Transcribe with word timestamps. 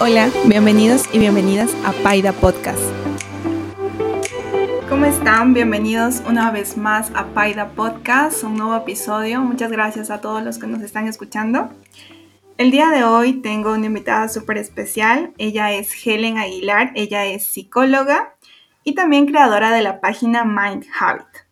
Hola, 0.00 0.30
bienvenidos 0.44 1.04
y 1.12 1.18
bienvenidas 1.18 1.74
a 1.84 1.92
Paida 1.92 2.32
Podcast. 2.32 2.82
¿Cómo 4.88 5.06
están? 5.06 5.54
Bienvenidos 5.54 6.22
una 6.28 6.50
vez 6.50 6.76
más 6.76 7.10
a 7.14 7.26
Paida 7.28 7.70
Podcast, 7.70 8.44
un 8.44 8.56
nuevo 8.56 8.76
episodio. 8.76 9.40
Muchas 9.40 9.70
gracias 9.70 10.10
a 10.10 10.20
todos 10.20 10.42
los 10.42 10.58
que 10.58 10.66
nos 10.66 10.82
están 10.82 11.08
escuchando. 11.08 11.70
El 12.58 12.70
día 12.70 12.90
de 12.90 13.02
hoy 13.02 13.40
tengo 13.40 13.72
una 13.72 13.86
invitada 13.86 14.28
súper 14.28 14.58
especial. 14.58 15.32
Ella 15.38 15.72
es 15.72 15.90
Helen 16.06 16.38
Aguilar, 16.38 16.92
ella 16.94 17.24
es 17.24 17.46
psicóloga 17.46 18.34
y 18.84 18.94
también 18.94 19.26
creadora 19.26 19.70
de 19.70 19.82
la 19.82 20.00
página 20.00 20.44
Mind 20.44 20.84
Habit. 21.00 21.43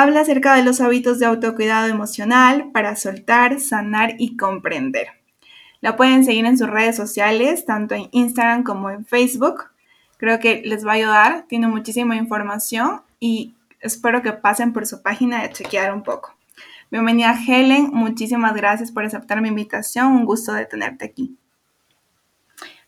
Habla 0.00 0.20
acerca 0.20 0.54
de 0.54 0.62
los 0.62 0.80
hábitos 0.80 1.18
de 1.18 1.26
autocuidado 1.26 1.88
emocional 1.88 2.70
para 2.72 2.94
soltar, 2.94 3.58
sanar 3.58 4.14
y 4.16 4.36
comprender. 4.36 5.08
La 5.80 5.96
pueden 5.96 6.24
seguir 6.24 6.44
en 6.44 6.56
sus 6.56 6.70
redes 6.70 6.94
sociales, 6.94 7.66
tanto 7.66 7.96
en 7.96 8.08
Instagram 8.12 8.62
como 8.62 8.90
en 8.90 9.04
Facebook. 9.04 9.64
Creo 10.16 10.38
que 10.38 10.62
les 10.64 10.86
va 10.86 10.92
a 10.92 10.94
ayudar, 10.94 11.46
tiene 11.48 11.66
muchísima 11.66 12.14
información 12.14 13.00
y 13.18 13.56
espero 13.80 14.22
que 14.22 14.32
pasen 14.32 14.72
por 14.72 14.86
su 14.86 15.02
página 15.02 15.42
de 15.42 15.50
chequear 15.50 15.92
un 15.92 16.04
poco. 16.04 16.32
Bienvenida 16.92 17.36
Helen, 17.36 17.90
muchísimas 17.92 18.54
gracias 18.54 18.92
por 18.92 19.04
aceptar 19.04 19.40
mi 19.40 19.48
invitación, 19.48 20.12
un 20.12 20.26
gusto 20.26 20.52
de 20.52 20.64
tenerte 20.64 21.06
aquí. 21.06 21.36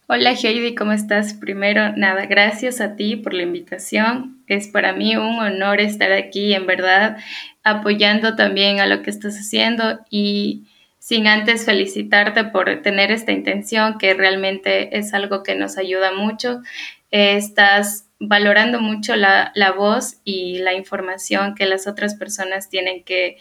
Hola 0.07 0.35
Heidi, 0.35 0.77
¿cómo 0.77 0.93
estás? 0.93 1.35
Primero, 1.35 1.97
nada, 1.97 2.27
gracias 2.27 2.81
a 2.81 2.95
ti 2.95 3.17
por 3.17 3.35
la 3.35 3.43
invitación. 3.43 4.40
Es 4.55 4.69
para 4.69 4.93
mí 4.93 5.17
un 5.17 5.39
honor 5.39 5.81
estar 5.81 6.13
aquí, 6.13 6.55
en 6.55 6.67
verdad, 6.67 7.19
apoyando 7.63 8.35
también 8.37 8.81
a 8.81 8.87
lo 8.87 9.03
que 9.03 9.11
estás 9.11 9.37
haciendo 9.37 10.01
y 10.11 10.65
sin 10.99 11.27
antes 11.27 11.65
felicitarte 11.65 12.45
por 12.45 12.83
tener 12.83 13.11
esta 13.11 13.33
intención, 13.33 13.97
que 13.97 14.13
realmente 14.15 14.99
es 14.99 15.15
algo 15.15 15.43
que 15.43 15.55
nos 15.55 15.79
ayuda 15.79 16.13
mucho. 16.13 16.63
estás 17.11 18.07
valorando 18.19 18.81
mucho 18.81 19.17
la, 19.17 19.53
voz 19.77 20.21
y 20.25 20.59
la 20.59 20.75
información 20.75 21.55
que 21.55 21.67
las 21.67 21.87
otras 21.87 22.15
personas 22.17 22.69
tienen 22.69 23.03
que, 23.05 23.39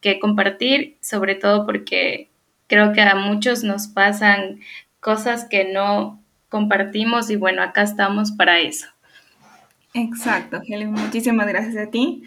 que 0.00 0.18
compartir, 0.18 0.96
sobre 1.00 1.34
todo 1.34 1.66
porque 1.66 2.30
creo 2.66 2.92
que 2.92 3.02
a 3.02 3.14
muchos 3.14 3.62
nos 3.62 3.88
pasan 3.88 4.60
cosas 5.00 5.44
que 5.44 5.64
no 5.64 6.22
compartimos 6.48 7.30
y 7.30 7.36
bueno, 7.36 7.62
acá 7.62 7.82
estamos 7.82 8.32
para 8.32 8.60
eso. 8.60 8.86
Exacto, 9.94 10.60
Helen, 10.66 10.92
muchísimas 10.92 11.46
gracias 11.46 11.76
a 11.76 11.90
ti. 11.90 12.22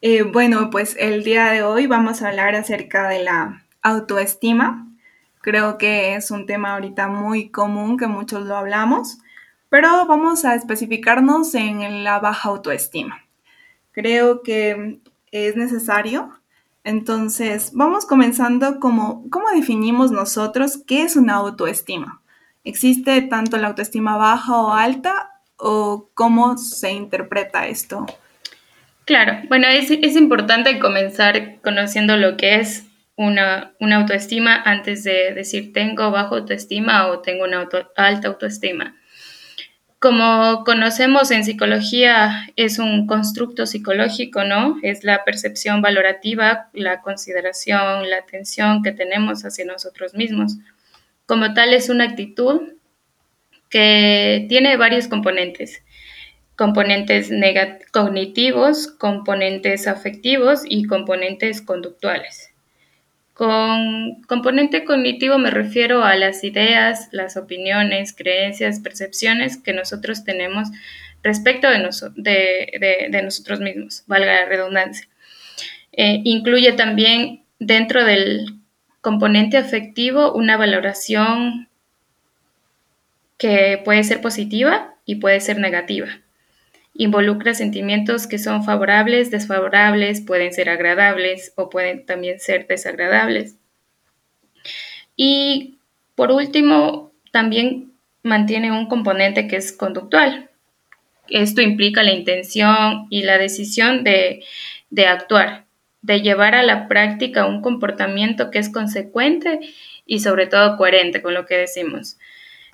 Eh, 0.00 0.22
bueno, 0.22 0.68
pues 0.70 0.96
el 0.98 1.22
día 1.24 1.46
de 1.46 1.62
hoy 1.62 1.86
vamos 1.86 2.22
a 2.22 2.28
hablar 2.28 2.54
acerca 2.56 3.08
de 3.08 3.22
la 3.22 3.64
autoestima. 3.82 4.88
Creo 5.40 5.78
que 5.78 6.16
es 6.16 6.30
un 6.30 6.46
tema 6.46 6.74
ahorita 6.74 7.06
muy 7.08 7.50
común 7.50 7.96
que 7.98 8.06
muchos 8.08 8.44
lo 8.46 8.56
hablamos, 8.56 9.18
pero 9.68 10.06
vamos 10.06 10.44
a 10.44 10.54
especificarnos 10.56 11.54
en 11.54 12.02
la 12.02 12.18
baja 12.18 12.48
autoestima. 12.48 13.22
Creo 13.92 14.42
que 14.42 15.00
es 15.30 15.56
necesario. 15.56 16.30
Entonces, 16.82 17.70
vamos 17.74 18.06
comenzando 18.06 18.80
como, 18.80 19.28
¿cómo 19.30 19.48
definimos 19.50 20.10
nosotros 20.10 20.78
qué 20.86 21.02
es 21.02 21.16
una 21.16 21.34
autoestima? 21.34 22.22
¿Existe 22.64 23.22
tanto 23.22 23.56
la 23.56 23.68
autoestima 23.68 24.16
baja 24.16 24.56
o 24.56 24.72
alta 24.72 25.33
o 25.56 26.10
cómo 26.14 26.56
se 26.56 26.92
interpreta 26.92 27.66
esto? 27.66 28.06
Claro, 29.04 29.38
bueno, 29.48 29.66
es, 29.68 29.90
es 29.90 30.16
importante 30.16 30.78
comenzar 30.78 31.60
conociendo 31.60 32.16
lo 32.16 32.36
que 32.36 32.56
es 32.56 32.86
una, 33.16 33.72
autoestima 33.80 34.60
antes 34.62 35.04
de 35.04 35.32
decir 35.34 35.72
tengo 35.72 36.10
bajo 36.10 36.36
autoestima 36.36 37.06
o 37.08 37.20
tengo 37.20 37.44
una 37.44 37.68
alta 37.96 38.28
autoestima. 38.28 38.96
Como 39.98 40.64
conocemos 40.64 41.30
en 41.30 41.44
psicología, 41.44 42.46
es 42.56 42.78
un 42.78 43.06
constructo 43.06 43.64
psicológico, 43.64 44.44
¿no? 44.44 44.76
Es 44.82 45.02
la 45.02 45.24
percepción 45.24 45.80
valorativa, 45.80 46.68
la 46.74 47.00
consideración, 47.00 48.10
la 48.10 48.18
atención 48.18 48.82
que 48.82 48.92
tenemos 48.92 49.46
hacia 49.46 49.64
nosotros 49.64 50.12
mismos. 50.12 50.58
Como 51.24 51.54
tal, 51.54 51.72
es 51.72 51.88
una 51.88 52.04
actitud 52.04 52.60
que 53.74 54.46
tiene 54.48 54.76
varios 54.76 55.08
componentes 55.08 55.82
componentes 56.54 57.32
cognitivos, 57.90 58.86
componentes 58.86 59.88
afectivos 59.88 60.62
y 60.64 60.84
componentes 60.84 61.60
conductuales. 61.60 62.52
Con 63.32 64.22
componente 64.28 64.84
cognitivo 64.84 65.38
me 65.38 65.50
refiero 65.50 66.04
a 66.04 66.14
las 66.14 66.44
ideas, 66.44 67.08
las 67.10 67.36
opiniones, 67.36 68.14
creencias, 68.14 68.78
percepciones 68.78 69.56
que 69.56 69.72
nosotros 69.72 70.22
tenemos 70.22 70.68
respecto 71.24 71.66
de, 72.14 73.20
nosotros 73.24 73.58
mismos, 73.58 74.04
valga 74.06 74.42
la 74.42 74.44
redundancia. 74.44 75.08
Eh, 75.90 76.20
incluye 76.22 76.70
también 76.74 77.42
dentro 77.58 78.04
del 78.04 78.60
componente 79.00 79.56
afectivo 79.56 80.32
una 80.32 80.56
valoración 80.56 81.68
que 83.38 83.80
puede 83.84 84.04
ser 84.04 84.20
positiva 84.20 84.94
y 85.04 85.16
puede 85.16 85.40
ser 85.40 85.58
negativa. 85.58 86.08
Involucra 86.94 87.54
sentimientos 87.54 88.26
que 88.26 88.38
son 88.38 88.64
favorables, 88.64 89.30
desfavorables, 89.30 90.20
pueden 90.20 90.52
ser 90.52 90.68
agradables 90.68 91.52
o 91.56 91.68
pueden 91.68 92.06
también 92.06 92.38
ser 92.38 92.68
desagradables. 92.68 93.56
Y 95.16 95.78
por 96.14 96.30
último, 96.30 97.12
también 97.32 97.92
mantiene 98.22 98.70
un 98.70 98.86
componente 98.86 99.48
que 99.48 99.56
es 99.56 99.72
conductual. 99.72 100.50
Esto 101.28 101.62
implica 101.62 102.02
la 102.02 102.12
intención 102.12 103.06
y 103.10 103.22
la 103.22 103.38
decisión 103.38 104.04
de, 104.04 104.44
de 104.90 105.06
actuar, 105.06 105.64
de 106.02 106.20
llevar 106.20 106.54
a 106.54 106.62
la 106.62 106.86
práctica 106.86 107.46
un 107.46 107.60
comportamiento 107.60 108.50
que 108.50 108.60
es 108.60 108.68
consecuente 108.68 109.58
y 110.06 110.20
sobre 110.20 110.46
todo 110.46 110.76
coherente 110.76 111.22
con 111.22 111.34
lo 111.34 111.46
que 111.46 111.56
decimos. 111.56 112.18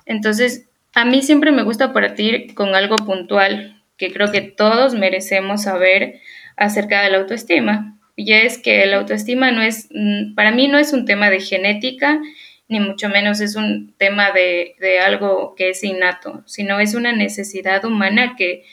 Entonces, 0.05 0.69
a 0.93 1.05
mí 1.05 1.21
siempre 1.21 1.51
me 1.51 1.63
gusta 1.63 1.93
partir 1.93 2.53
con 2.53 2.75
algo 2.75 2.95
puntual, 2.97 3.81
que 3.97 4.11
creo 4.11 4.31
que 4.31 4.41
todos 4.41 4.93
merecemos 4.93 5.63
saber 5.63 6.19
acerca 6.57 7.01
de 7.01 7.11
la 7.11 7.19
autoestima. 7.19 7.97
Y 8.15 8.33
es 8.33 8.57
que 8.57 8.85
la 8.85 8.97
autoestima 8.97 9.51
no 9.51 9.61
es, 9.61 9.87
mm, 9.91 10.35
para 10.35 10.51
mí 10.51 10.67
no 10.67 10.77
es 10.77 10.93
un 10.93 11.05
tema 11.05 11.29
de 11.29 11.39
genética, 11.39 12.19
ni 12.67 12.79
mucho 12.79 13.09
menos 13.09 13.41
es 13.41 13.55
un 13.55 13.93
tema 13.97 14.31
de, 14.31 14.75
algo 15.05 15.55
que 15.55 15.69
es 15.69 15.83
innato, 15.83 16.43
sino 16.45 16.79
es 16.79 16.93
una 16.93 17.11
necesidad 17.11 17.83
humana 17.83 18.35
que, 18.37 18.63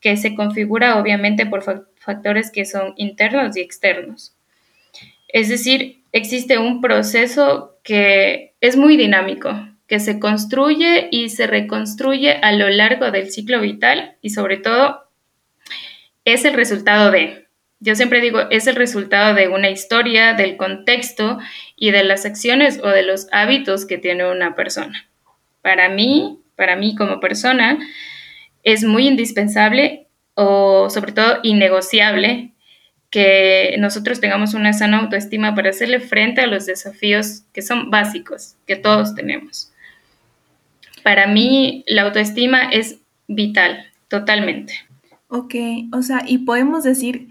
que 0.00 0.16
se 0.16 0.34
configura 0.34 0.98
obviamente 0.98 1.44
por 1.44 1.64
factores 1.96 2.50
que 2.52 2.64
son 2.64 2.94
internos 2.96 3.56
y 3.56 3.60
externos. 3.60 4.34
Es 5.28 5.48
decir, 5.48 6.02
existe 6.12 6.58
un 6.58 6.80
proceso 6.80 7.78
que 7.82 8.54
es 8.60 8.76
muy 8.76 8.96
dinámico, 8.96 9.50
que 9.88 9.98
se 10.00 10.20
construye 10.20 11.08
y 11.10 11.30
se 11.30 11.46
reconstruye 11.46 12.32
a 12.42 12.52
lo 12.52 12.68
largo 12.68 13.10
del 13.10 13.32
ciclo 13.32 13.60
vital 13.60 14.16
y 14.20 14.30
sobre 14.30 14.58
todo 14.58 15.08
es 16.26 16.44
el 16.44 16.52
resultado 16.52 17.10
de, 17.10 17.46
yo 17.80 17.94
siempre 17.96 18.20
digo, 18.20 18.40
es 18.50 18.66
el 18.66 18.76
resultado 18.76 19.34
de 19.34 19.48
una 19.48 19.70
historia, 19.70 20.34
del 20.34 20.58
contexto 20.58 21.38
y 21.74 21.90
de 21.90 22.04
las 22.04 22.26
acciones 22.26 22.80
o 22.84 22.88
de 22.88 23.02
los 23.02 23.28
hábitos 23.32 23.86
que 23.86 23.96
tiene 23.96 24.30
una 24.30 24.54
persona. 24.54 25.08
Para 25.62 25.88
mí, 25.88 26.38
para 26.54 26.76
mí 26.76 26.94
como 26.94 27.18
persona, 27.18 27.78
es 28.64 28.84
muy 28.84 29.08
indispensable 29.08 30.06
o 30.34 30.90
sobre 30.90 31.12
todo 31.12 31.38
innegociable 31.42 32.52
que 33.08 33.74
nosotros 33.78 34.20
tengamos 34.20 34.52
una 34.52 34.74
sana 34.74 34.98
autoestima 34.98 35.54
para 35.54 35.70
hacerle 35.70 36.00
frente 36.00 36.42
a 36.42 36.46
los 36.46 36.66
desafíos 36.66 37.44
que 37.54 37.62
son 37.62 37.90
básicos, 37.90 38.56
que 38.66 38.76
todos 38.76 39.14
tenemos 39.14 39.67
para 41.08 41.26
mí 41.26 41.84
la 41.86 42.02
autoestima 42.02 42.64
es 42.64 42.98
vital, 43.28 43.86
totalmente. 44.08 44.74
Ok, 45.28 45.54
o 45.90 46.02
sea, 46.02 46.22
y 46.26 46.36
podemos 46.36 46.84
decir 46.84 47.28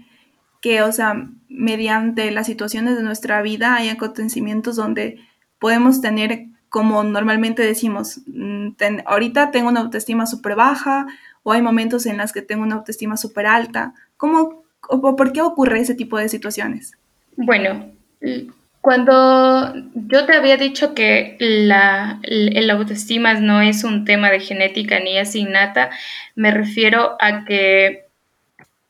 que, 0.60 0.82
o 0.82 0.90
sea, 0.90 1.28
mediante 1.48 2.32
las 2.32 2.48
situaciones 2.48 2.96
de 2.96 3.04
nuestra 3.04 3.40
vida 3.40 3.76
hay 3.76 3.88
acontecimientos 3.88 4.74
donde 4.74 5.20
podemos 5.60 6.00
tener, 6.00 6.46
como 6.68 7.04
normalmente 7.04 7.62
decimos, 7.62 8.22
mm, 8.26 8.70
ahorita 9.06 9.52
tengo 9.52 9.68
una 9.68 9.82
autoestima 9.82 10.26
súper 10.26 10.56
baja 10.56 11.06
o 11.44 11.52
hay 11.52 11.62
momentos 11.62 12.04
en 12.06 12.16
los 12.16 12.32
que 12.32 12.42
tengo 12.42 12.64
una 12.64 12.74
autoestima 12.74 13.16
súper 13.16 13.46
alta. 13.46 13.94
¿Cómo, 14.16 14.64
o 14.88 15.14
por 15.14 15.32
qué 15.32 15.40
ocurre 15.40 15.78
ese 15.78 15.94
tipo 15.94 16.18
de 16.18 16.28
situaciones? 16.28 16.98
Bueno, 17.36 17.92
cuando 18.88 19.74
yo 19.94 20.24
te 20.24 20.32
había 20.34 20.56
dicho 20.56 20.94
que 20.94 21.36
la, 21.40 22.20
el 22.22 22.70
autoestima 22.70 23.34
no 23.34 23.60
es 23.60 23.84
un 23.84 24.06
tema 24.06 24.30
de 24.30 24.40
genética 24.40 24.98
ni 24.98 25.18
es 25.18 25.34
innata, 25.34 25.90
me 26.34 26.52
refiero 26.52 27.14
a 27.20 27.44
que 27.44 28.06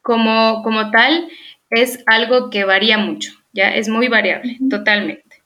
como, 0.01 0.63
como 0.63 0.93
tal 0.93 1.29
es 1.71 2.05
algo 2.07 2.49
que 2.49 2.63
varía 2.63 2.97
mucho, 2.97 3.33
ya 3.53 3.75
es 3.75 3.89
muy 3.89 4.07
variable, 4.07 4.57
totalmente. 4.71 5.43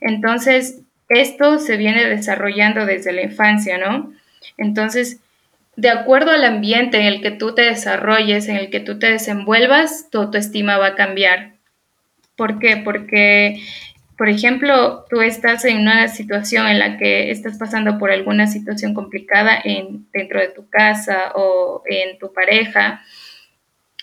Entonces, 0.00 0.82
esto 1.08 1.58
se 1.58 1.76
viene 1.76 2.04
desarrollando 2.04 2.86
desde 2.86 3.12
la 3.12 3.22
infancia, 3.22 3.76
¿no? 3.76 4.12
Entonces, 4.56 5.18
de 5.74 5.90
acuerdo 5.90 6.30
al 6.30 6.44
ambiente 6.44 7.00
en 7.00 7.06
el 7.06 7.22
que 7.22 7.32
tú 7.32 7.56
te 7.56 7.62
desarrolles, 7.62 8.46
en 8.46 8.54
el 8.54 8.70
que 8.70 8.78
tú 8.78 9.00
te 9.00 9.10
desenvuelvas, 9.10 10.10
tu 10.12 10.18
autoestima 10.18 10.78
va 10.78 10.86
a 10.86 10.94
cambiar. 10.94 11.54
¿Por 12.40 12.58
qué? 12.58 12.78
Porque, 12.78 13.60
por 14.16 14.30
ejemplo, 14.30 15.04
tú 15.10 15.20
estás 15.20 15.62
en 15.66 15.80
una 15.80 16.08
situación 16.08 16.68
en 16.68 16.78
la 16.78 16.96
que 16.96 17.30
estás 17.30 17.58
pasando 17.58 17.98
por 17.98 18.10
alguna 18.10 18.46
situación 18.46 18.94
complicada 18.94 19.60
en, 19.62 20.06
dentro 20.10 20.40
de 20.40 20.48
tu 20.48 20.66
casa 20.70 21.32
o 21.34 21.82
en 21.84 22.18
tu 22.18 22.32
pareja. 22.32 23.02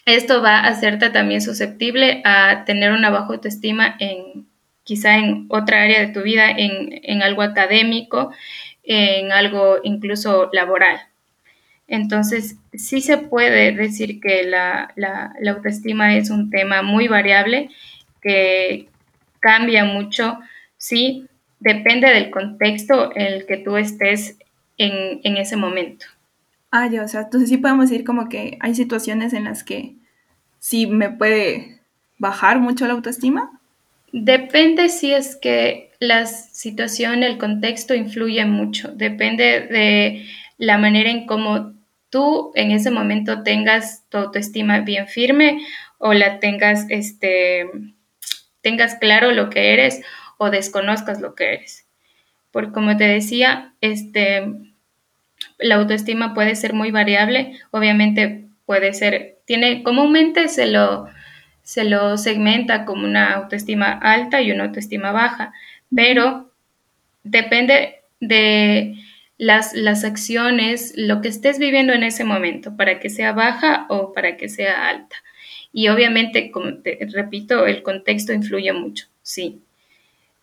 Esto 0.05 0.43
va 0.43 0.59
a 0.59 0.67
hacerte 0.67 1.09
también 1.09 1.41
susceptible 1.41 2.21
a 2.25 2.63
tener 2.63 2.91
una 2.91 3.09
baja 3.09 3.33
autoestima 3.33 3.95
en 3.97 4.45
quizá 4.83 5.17
en 5.17 5.47
otra 5.49 5.81
área 5.81 5.99
de 6.01 6.13
tu 6.13 6.21
vida, 6.21 6.47
en, 6.51 6.99
en 7.01 7.23
algo 7.23 7.41
académico, 7.41 8.31
en 8.83 9.31
algo 9.31 9.77
incluso 9.81 10.51
laboral. 10.53 10.99
Entonces, 11.87 12.57
sí 12.73 13.01
se 13.01 13.17
puede 13.17 13.71
decir 13.71 14.19
que 14.19 14.43
la, 14.43 14.93
autoestima 15.47 16.15
es 16.15 16.29
un 16.29 16.49
tema 16.49 16.81
muy 16.81 17.07
variable, 17.07 17.69
que 18.27 18.89
cambia 19.39 19.85
mucho, 19.85 20.39
sí, 20.77 21.25
depende 21.61 22.09
del 22.09 22.29
contexto 22.29 23.15
en 23.15 23.21
el 23.21 23.45
que 23.45 23.57
tú 23.57 23.77
estés 23.77 24.37
en, 24.77 25.21
en 25.23 25.37
ese 25.37 25.55
momento. 25.55 26.05
Ah, 26.71 26.89
ya, 26.91 27.03
o 27.03 27.07
sea, 27.07 27.21
entonces 27.21 27.49
sí 27.49 27.57
podemos 27.57 27.89
decir 27.89 28.05
como 28.05 28.27
que 28.27 28.57
hay 28.59 28.75
situaciones 28.75 29.31
en 29.31 29.45
las 29.45 29.63
que 29.63 29.95
sí 30.59 30.87
me 30.87 31.09
puede 31.09 31.79
bajar 32.17 32.59
mucho 32.59 32.85
la 32.85 32.93
autoestima. 32.93 33.61
Depende 34.11 34.89
si 34.89 35.13
es 35.13 35.37
que 35.37 35.91
la 35.99 36.25
situación, 36.25 37.23
el 37.23 37.37
contexto 37.37 37.95
influye 37.95 38.43
mucho, 38.45 38.89
depende 38.89 39.61
de 39.61 40.25
la 40.57 40.77
manera 40.77 41.09
en 41.09 41.25
cómo 41.25 41.73
tú 42.09 42.51
en 42.55 42.71
ese 42.71 42.91
momento 42.91 43.43
tengas 43.43 44.03
tu 44.09 44.17
autoestima 44.17 44.81
bien 44.81 45.07
firme 45.07 45.59
o 45.97 46.13
la 46.13 46.39
tengas, 46.39 46.85
este, 46.89 47.65
tengas 48.67 48.95
claro 48.95 49.31
lo 49.31 49.49
que 49.49 49.71
eres 49.71 50.01
o 50.37 50.49
desconozcas 50.49 51.21
lo 51.21 51.35
que 51.35 51.53
eres. 51.53 51.87
Porque 52.51 52.73
como 52.73 52.97
te 52.97 53.05
decía, 53.05 53.71
este, 53.79 54.45
la 55.57 55.75
autoestima 55.75 56.33
puede 56.33 56.53
ser 56.55 56.73
muy 56.73 56.91
variable, 56.91 57.57
obviamente 57.71 58.49
puede 58.65 58.93
ser, 58.93 59.37
tiene, 59.45 59.83
comúnmente 59.83 60.49
se 60.49 60.65
lo, 60.65 61.07
se 61.63 61.85
lo 61.85 62.17
segmenta 62.17 62.83
como 62.83 63.05
una 63.05 63.35
autoestima 63.35 63.89
alta 63.93 64.41
y 64.41 64.51
una 64.51 64.65
autoestima 64.65 65.13
baja, 65.13 65.53
pero 65.95 66.51
depende 67.23 68.01
de 68.19 68.95
las, 69.37 69.73
las 69.73 70.03
acciones, 70.03 70.91
lo 70.97 71.21
que 71.21 71.29
estés 71.29 71.57
viviendo 71.57 71.93
en 71.93 72.03
ese 72.03 72.25
momento, 72.25 72.75
para 72.75 72.99
que 72.99 73.09
sea 73.09 73.31
baja 73.31 73.85
o 73.87 74.11
para 74.11 74.35
que 74.35 74.49
sea 74.49 74.89
alta. 74.89 75.15
Y 75.77 75.89
obviamente, 75.89 76.49
como 76.49 76.73
te 76.79 76.97
repito, 77.13 77.67
el 77.67 77.83
contexto 77.83 78.33
influye 78.33 78.73
mucho, 78.73 79.05
sí. 79.21 79.61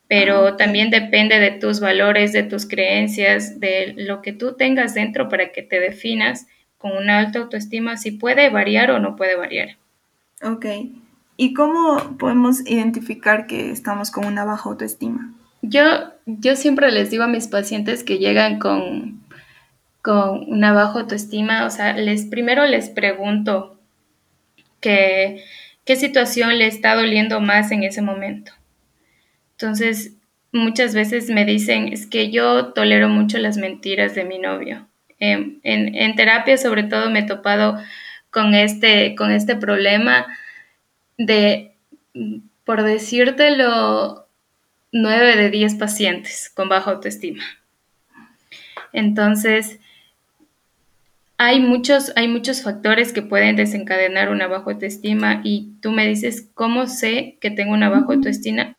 Pero 0.07 0.47
ah, 0.47 0.57
también 0.57 0.91
depende 0.91 1.41
de 1.41 1.51
tus 1.51 1.81
valores, 1.81 2.33
de 2.33 2.45
tus 2.45 2.69
creencias, 2.69 3.59
de 3.59 3.95
lo 3.97 4.23
que 4.23 4.33
tú 4.33 4.53
tengas 4.53 4.95
dentro 4.95 5.29
para 5.29 5.51
que 5.51 5.63
te 5.63 5.81
definas 5.81 6.47
con 6.79 6.97
una 6.97 7.19
alta 7.19 7.41
autoestima, 7.41 7.97
si 7.97 8.13
puede 8.13 8.49
variar 8.49 8.93
o 8.93 9.01
no 9.01 9.17
puede 9.17 9.35
variar. 9.35 9.71
Ok. 10.41 10.67
¿Y 11.37 11.53
cómo 11.53 12.17
podemos 12.17 12.65
identificar 12.71 13.49
que 13.49 13.73
estamos 13.73 14.13
con 14.13 14.27
una 14.27 14.45
baja 14.45 14.71
autoestima? 14.71 15.35
Yo, 15.63 15.83
yo 16.27 16.55
siempre 16.55 16.93
les 16.93 17.11
digo 17.11 17.25
a 17.25 17.27
mis 17.27 17.49
pacientes 17.49 18.05
que 18.05 18.19
llegan 18.19 18.61
con, 18.61 19.21
con 20.01 20.45
una 20.47 20.73
baja 20.73 21.01
autoestima, 21.01 21.67
o 21.67 21.71
sea, 21.71 21.93
les 21.95 22.27
primero 22.27 22.65
les 22.67 22.89
pregunto 22.89 23.74
qué 24.91 25.97
situación 25.97 26.59
le 26.59 26.67
está 26.67 26.95
doliendo 26.95 27.41
más 27.41 27.71
en 27.73 27.83
ese 27.83 28.03
momento. 28.03 28.53
Entonces, 29.53 30.13
muchas 30.53 30.95
veces 30.95 31.31
me 31.31 31.45
dicen, 31.45 31.93
es 31.93 32.07
que 32.07 32.31
yo 32.31 32.73
tolero 32.73 33.09
mucho 33.09 33.39
las 33.39 33.57
mentiras 33.57 34.15
de 34.15 34.25
mi 34.25 34.39
novio. 34.39 34.87
Em, 35.19 35.61
en, 35.63 35.95
en, 35.95 36.15
terapia, 36.17 36.57
sobre 36.57 36.85
todo, 36.85 37.11
me 37.11 37.21
he 37.21 37.27
topado 37.27 37.81
con 38.31 38.55
este, 38.55 39.15
con 39.15 39.31
este 39.31 39.57
problema 39.57 40.27
de, 41.19 41.73
por 42.65 42.83
decírtelo, 42.83 44.27
9 44.93 45.37
de 45.37 45.51
10 45.51 45.75
pacientes 45.75 46.51
con 46.55 46.69
baja 46.69 46.93
autoestima. 46.93 47.45
Entonces, 48.93 49.81
hay 51.44 51.61
muchos, 51.61 52.12
hay 52.17 52.26
muchos 52.26 52.62
factores 52.62 53.12
que 53.12 53.20
pueden 53.20 53.55
desencadenar 53.55 54.31
una 54.31 54.46
baja 54.46 54.70
autoestima 54.70 55.43
y 55.44 55.73
tú 55.82 55.93
me 55.93 56.06
dices, 56.06 56.49
¿cómo 56.55 56.87
sé 56.87 57.37
que 57.38 57.50
tengo 57.50 57.75
una 57.75 57.91
baja 57.91 58.06
autoestima? 58.08 58.75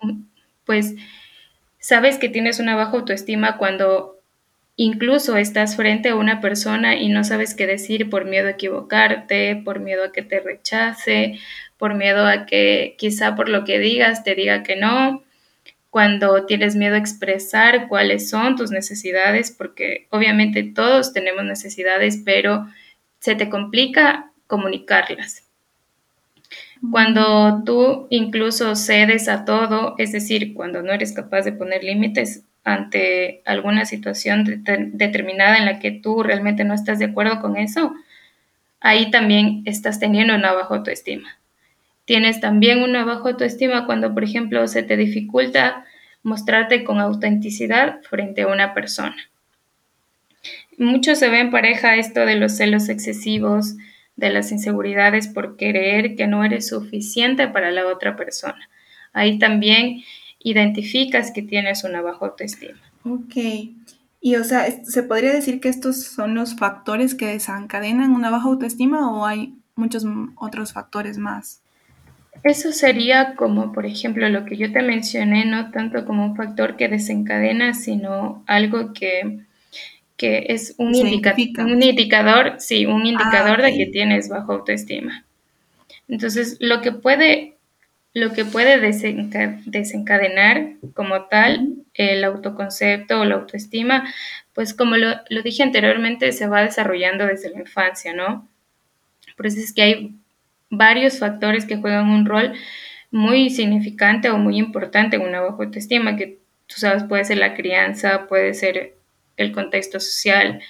Pues 0.66 0.96
sabes 1.78 2.18
que 2.18 2.28
tienes 2.28 2.60
una 2.60 2.76
baja 2.76 2.94
autoestima 2.94 3.58
cuando 3.58 4.20
incluso 4.78 5.38
estás 5.38 5.76
frente 5.76 6.10
a 6.10 6.16
una 6.16 6.42
persona 6.42 6.96
y 6.96 7.10
no 7.10 7.24
sabes 7.24 7.54
qué 7.54 7.68
decir 7.68 8.10
por 8.10 8.26
miedo 8.26 8.48
a 8.48 8.52
equivocarte, 8.52 9.62
por 9.64 9.80
miedo 9.80 10.04
a 10.04 10.12
que 10.12 10.24
te 10.24 10.40
rechace, 10.40 11.40
por 11.78 11.94
miedo 11.94 12.26
a 12.26 12.48
que 12.48 12.96
quizá 12.98 13.36
por 13.36 13.48
lo 13.48 13.64
que 13.64 13.78
digas 13.78 14.24
te 14.24 14.34
diga 14.34 14.64
que 14.64 14.76
no, 14.76 15.22
cuando 15.96 16.46
tienes 16.46 16.76
miedo 16.76 16.96
a 16.96 16.98
expresar 16.98 17.88
cuáles 17.88 18.30
son 18.30 18.58
tus 18.58 18.70
necesidades, 18.70 19.50
porque 19.50 20.08
obviamente 20.10 20.62
todos 20.62 21.14
tenemos 21.14 21.46
necesidades, 21.46 22.22
pero 22.26 22.68
se 23.20 23.36
te 23.36 23.48
complica 23.48 24.30
comunicarlas. 24.46 25.46
Cuando 26.92 27.64
tú 27.66 28.08
incluso 28.10 28.76
cedes 28.76 29.30
a 29.30 29.46
todo, 29.46 29.96
es 29.98 30.12
decir, 30.12 30.54
cuando 30.54 30.82
no 30.82 30.92
eres 30.92 31.14
capaz 31.14 31.44
de 31.44 31.54
poner 31.54 31.82
límites 31.82 32.44
ante 32.66 33.42
alguna 33.46 33.86
situación 33.86 34.66
determinada 34.66 35.60
en 35.60 35.66
la 35.66 35.80
que 35.80 35.92
tú 35.92 36.24
realmente 36.24 36.66
no 36.66 36.74
estás 36.74 37.00
de 37.00 37.06
acuerdo 37.06 37.40
con 37.40 37.56
eso, 37.56 37.94
ahí 38.82 39.12
también 39.12 39.64
estás 39.64 39.98
teniendo 39.98 40.36
una 40.36 40.52
baja 40.52 40.76
autoestima. 40.76 41.38
Tienes 42.06 42.40
también 42.40 42.82
una 42.82 43.04
baja 43.04 43.30
autoestima 43.30 43.86
cuando, 43.86 44.14
por 44.14 44.24
ejemplo, 44.24 44.68
se 44.68 44.84
te 44.84 44.96
dificulta 44.96 45.86
mostrarte 46.24 46.84
con 46.84 47.00
autenticidad 47.00 48.02
frente 48.04 48.44
a 48.44 48.48
una 48.48 48.74
persona. 48.74 49.16
Mucho 50.78 51.16
se 51.16 51.30
ve 51.30 51.40
en 51.40 51.52
pareja 51.52 51.96
esto 51.96 52.26
de 52.26 52.36
los 52.36 52.54
celos 52.58 52.90
excesivos, 52.90 53.76
de 54.16 54.30
las 54.30 54.52
inseguridades 54.52 55.28
por 55.28 55.58
creer 55.58 56.16
que 56.16 56.28
no 56.28 56.44
eres 56.44 56.68
suficiente 56.68 57.48
para 57.48 57.72
la 57.72 57.88
otra 57.88 58.16
persona. 58.16 58.70
Ahí 59.14 59.40
también 59.40 60.04
identificas 60.40 61.32
que 61.32 61.42
tienes 61.42 61.84
una 61.84 62.02
baja 62.02 62.26
autoestima. 62.26 62.80
Ok. 63.04 63.36
Y 64.22 64.36
o 64.36 64.44
sea, 64.44 64.66
¿se 64.84 65.04
podría 65.04 65.32
decir 65.32 65.60
que 65.60 65.70
estos 65.70 66.04
son 66.04 66.36
los 66.36 66.56
factores 66.56 67.16
que 67.16 67.28
desencadenan 67.28 68.12
una 68.12 68.30
baja 68.30 68.48
autoestima 68.48 69.12
o 69.12 69.26
hay 69.26 69.54
muchos 69.76 70.06
otros 70.36 70.74
factores 70.74 71.18
más? 71.18 71.62
Eso 72.44 72.72
sería 72.72 73.36
como, 73.36 73.72
por 73.72 73.86
ejemplo, 73.86 74.30
lo 74.30 74.46
que 74.46 74.58
yo 74.58 74.72
te 74.72 74.82
mencioné, 74.82 75.46
no 75.46 75.72
tanto 75.72 76.06
como 76.06 76.26
un 76.26 76.36
factor 76.36 76.76
que 76.76 76.88
desencadena, 76.88 77.74
sino 77.74 78.44
algo 78.48 78.94
que, 78.94 79.40
es 80.18 80.76
un, 80.78 80.90
un 80.90 81.84
indicador, 81.84 82.56
sí, 82.60 82.86
un 82.86 83.02
ah, 83.04 83.08
indicador 83.08 83.62
de 83.62 83.76
que 83.76 83.88
tienes 83.88 84.30
bajo 84.30 84.54
autoestima. 84.54 85.26
Entonces, 86.08 86.58
lo 86.60 86.82
que 86.82 86.92
puede, 86.92 87.58
lo 88.14 88.32
que 88.32 88.46
puede 88.46 88.80
desencadenar 88.80 90.74
como 90.94 91.24
tal 91.24 91.76
el 91.94 92.24
autoconcepto 92.24 93.20
o 93.20 93.26
la 93.26 93.36
autoestima, 93.36 94.08
pues 94.54 94.74
como 94.74 94.98
lo, 94.98 95.16
lo 95.30 95.42
dije 95.42 95.64
anteriormente, 95.64 96.32
se 96.32 96.48
va 96.48 96.62
desarrollando 96.62 97.26
desde 97.26 97.50
la 97.50 97.60
infancia, 97.60 98.14
¿no? 98.14 98.48
Por 99.36 99.48
eso 99.48 99.60
es 99.60 99.74
que 99.74 99.82
hay 99.82 100.16
varios 100.78 101.20
factores 101.20 101.66
que 101.66 101.78
juegan 101.78 102.10
un 102.10 102.26
rol 102.26 102.54
muy 103.12 103.50
significante 103.50 104.30
o 104.30 104.38
muy 104.38 104.58
importante 104.58 105.16
en 105.16 105.22
una 105.22 105.42
baja 105.42 105.64
autoestima, 105.64 106.18
que 106.18 106.40
tú 106.68 106.76
sabes, 106.78 107.04
puede 107.04 107.26
ser 107.26 107.38
la 107.38 107.54
crianza, 107.54 108.28
puede 108.28 108.54
ser 108.54 108.96
el 109.38 109.52
contexto 109.52 110.00
social, 110.00 110.62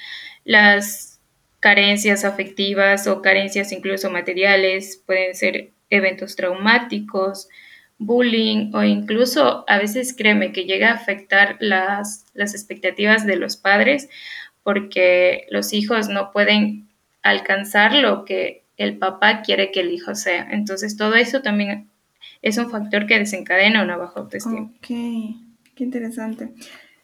las 0.44 1.20
carencias 1.60 2.26
afectivas 2.26 3.08
o 3.08 3.22
carencias 3.22 3.72
incluso 3.72 4.10
materiales, 4.12 5.02
pueden 5.06 5.34
ser 5.34 5.72
eventos 5.90 6.36
traumáticos, 6.36 7.50
bullying 7.98 8.72
o 8.74 8.84
incluso 8.84 9.64
a 9.68 9.78
veces 9.78 10.14
créeme 10.16 10.52
que 10.52 10.66
llega 10.66 10.92
a 10.92 10.96
afectar 10.96 11.58
las, 11.60 12.26
las 12.34 12.54
expectativas 12.54 13.26
de 13.26 13.38
los 13.38 13.56
padres 13.58 14.10
porque 14.64 15.46
los 15.50 15.74
hijos 15.74 16.10
no 16.10 16.32
pueden 16.32 16.90
alcanzar 17.22 17.94
lo 17.94 18.26
que 18.26 18.65
el 18.78 18.98
papá 18.98 19.42
quiere 19.42 19.72
que 19.72 19.82
el 19.82 19.92
hijo 19.92 20.16
sea. 20.16 20.48
Entonces 20.52 20.98
todo 20.98 21.16
eso 21.16 21.42
también 21.42 21.90
es 22.42 22.58
un 22.58 22.70
factor 22.70 23.08
que 23.08 23.20
desencadena 23.20 23.84
una 23.84 23.98
baja 23.98 24.20
autoestima. 24.20 24.72
Ok. 24.78 24.88
Qué 24.88 25.84
interesante. 25.84 26.54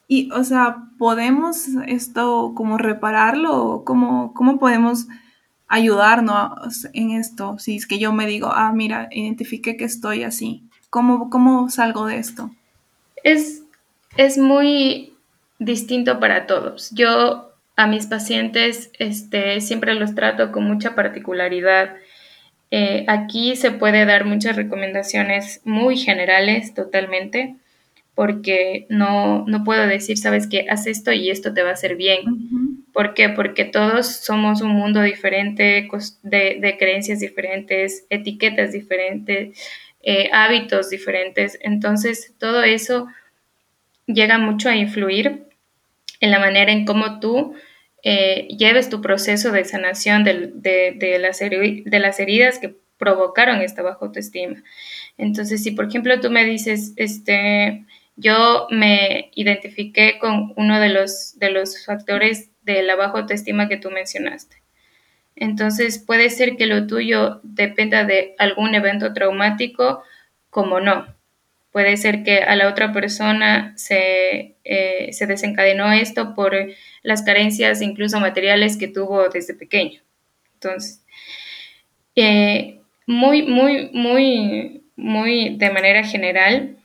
Y, 0.08 0.30
o 0.32 0.44
sea, 0.44 0.88
¿podemos 0.98 1.68
esto 1.86 2.52
como 2.54 2.78
repararlo? 2.78 3.82
¿Cómo, 3.84 4.34
cómo 4.34 4.58
podemos 4.58 5.06
ayudarnos 5.68 6.86
en 6.92 7.12
esto? 7.12 7.58
Si 7.58 7.76
es 7.76 7.86
que 7.86 7.98
yo 7.98 8.12
me 8.12 8.26
digo, 8.26 8.50
ah, 8.52 8.72
mira, 8.72 9.08
identifiqué 9.10 9.76
que 9.76 9.84
estoy 9.84 10.22
así. 10.22 10.64
¿Cómo, 10.90 11.30
cómo 11.30 11.70
salgo 11.70 12.06
de 12.06 12.18
esto? 12.18 12.50
Es, 13.24 13.62
es 14.16 14.36
muy 14.36 15.14
distinto 15.58 16.20
para 16.20 16.46
todos. 16.46 16.90
Yo 16.90 17.51
a 17.76 17.86
mis 17.86 18.06
pacientes 18.06 18.90
este, 18.98 19.60
siempre 19.60 19.94
los 19.94 20.14
trato 20.14 20.52
con 20.52 20.64
mucha 20.64 20.94
particularidad. 20.94 21.96
Eh, 22.70 23.04
aquí 23.08 23.56
se 23.56 23.70
puede 23.70 24.04
dar 24.04 24.24
muchas 24.24 24.56
recomendaciones 24.56 25.60
muy 25.64 25.96
generales 25.96 26.74
totalmente, 26.74 27.56
porque 28.14 28.86
no, 28.88 29.44
no 29.46 29.64
puedo 29.64 29.86
decir, 29.86 30.18
sabes 30.18 30.46
que 30.46 30.66
haz 30.68 30.86
esto 30.86 31.12
y 31.12 31.30
esto 31.30 31.54
te 31.54 31.62
va 31.62 31.70
a 31.70 31.74
hacer 31.74 31.96
bien. 31.96 32.20
¿Por 32.92 33.14
qué? 33.14 33.30
Porque 33.30 33.64
todos 33.64 34.06
somos 34.06 34.60
un 34.60 34.70
mundo 34.70 35.00
diferente, 35.02 35.88
de, 36.22 36.58
de 36.60 36.76
creencias 36.78 37.20
diferentes, 37.20 38.06
etiquetas 38.10 38.72
diferentes, 38.72 39.58
eh, 40.02 40.28
hábitos 40.32 40.90
diferentes. 40.90 41.58
Entonces, 41.62 42.34
todo 42.38 42.62
eso 42.62 43.06
llega 44.06 44.36
mucho 44.36 44.68
a 44.68 44.76
influir 44.76 45.44
en 46.22 46.30
la 46.30 46.38
manera 46.38 46.72
en 46.72 46.86
cómo 46.86 47.18
tú 47.18 47.54
eh, 48.04 48.46
lleves 48.56 48.88
tu 48.88 49.02
proceso 49.02 49.50
de 49.50 49.64
sanación 49.64 50.22
de, 50.22 51.18
las 51.20 52.20
heridas 52.20 52.58
que 52.60 52.76
provocaron 52.96 53.60
esta 53.60 53.82
baja 53.82 53.98
autoestima. 54.00 54.62
Entonces, 55.18 55.64
si 55.64 55.72
por 55.72 55.88
ejemplo 55.88 56.20
tú 56.20 56.30
me 56.30 56.44
dices, 56.44 56.92
este, 56.94 57.84
yo 58.14 58.68
me 58.70 59.32
identifiqué 59.34 60.18
con 60.20 60.52
uno 60.56 60.78
de 60.78 60.90
los, 60.90 61.36
de 61.40 61.50
los 61.50 61.84
factores 61.84 62.50
de 62.62 62.84
la 62.84 62.94
baja 62.94 63.18
autoestima 63.18 63.68
que 63.68 63.76
tú 63.76 63.90
mencionaste. 63.90 64.62
Entonces 65.34 65.98
puede 65.98 66.30
ser 66.30 66.56
que 66.56 66.66
lo 66.66 66.86
tuyo 66.86 67.40
dependa 67.42 68.04
de 68.04 68.36
algún 68.38 68.76
evento 68.76 69.12
traumático, 69.12 70.04
como 70.50 70.78
no. 70.78 71.06
Puede 71.72 71.96
ser 71.96 72.22
que 72.22 72.38
a 72.38 72.54
la 72.54 72.68
otra 72.68 72.92
persona 72.92 73.72
se, 73.76 74.56
eh, 74.64 75.10
desencadenó 75.26 75.90
esto 75.90 76.34
por 76.34 76.54
las 77.02 77.22
carencias 77.22 77.80
incluso 77.80 78.20
materiales 78.20 78.76
que 78.76 78.88
tuvo 78.88 79.30
desde 79.30 79.54
pequeño. 79.54 80.00
Entonces, 80.54 81.02
eh, 82.14 82.78
muy, 83.06 83.42
muy, 83.42 83.90
muy, 83.92 84.84
muy 84.96 85.56
de 85.56 85.70
manera 85.70 86.04
general, 86.04 86.76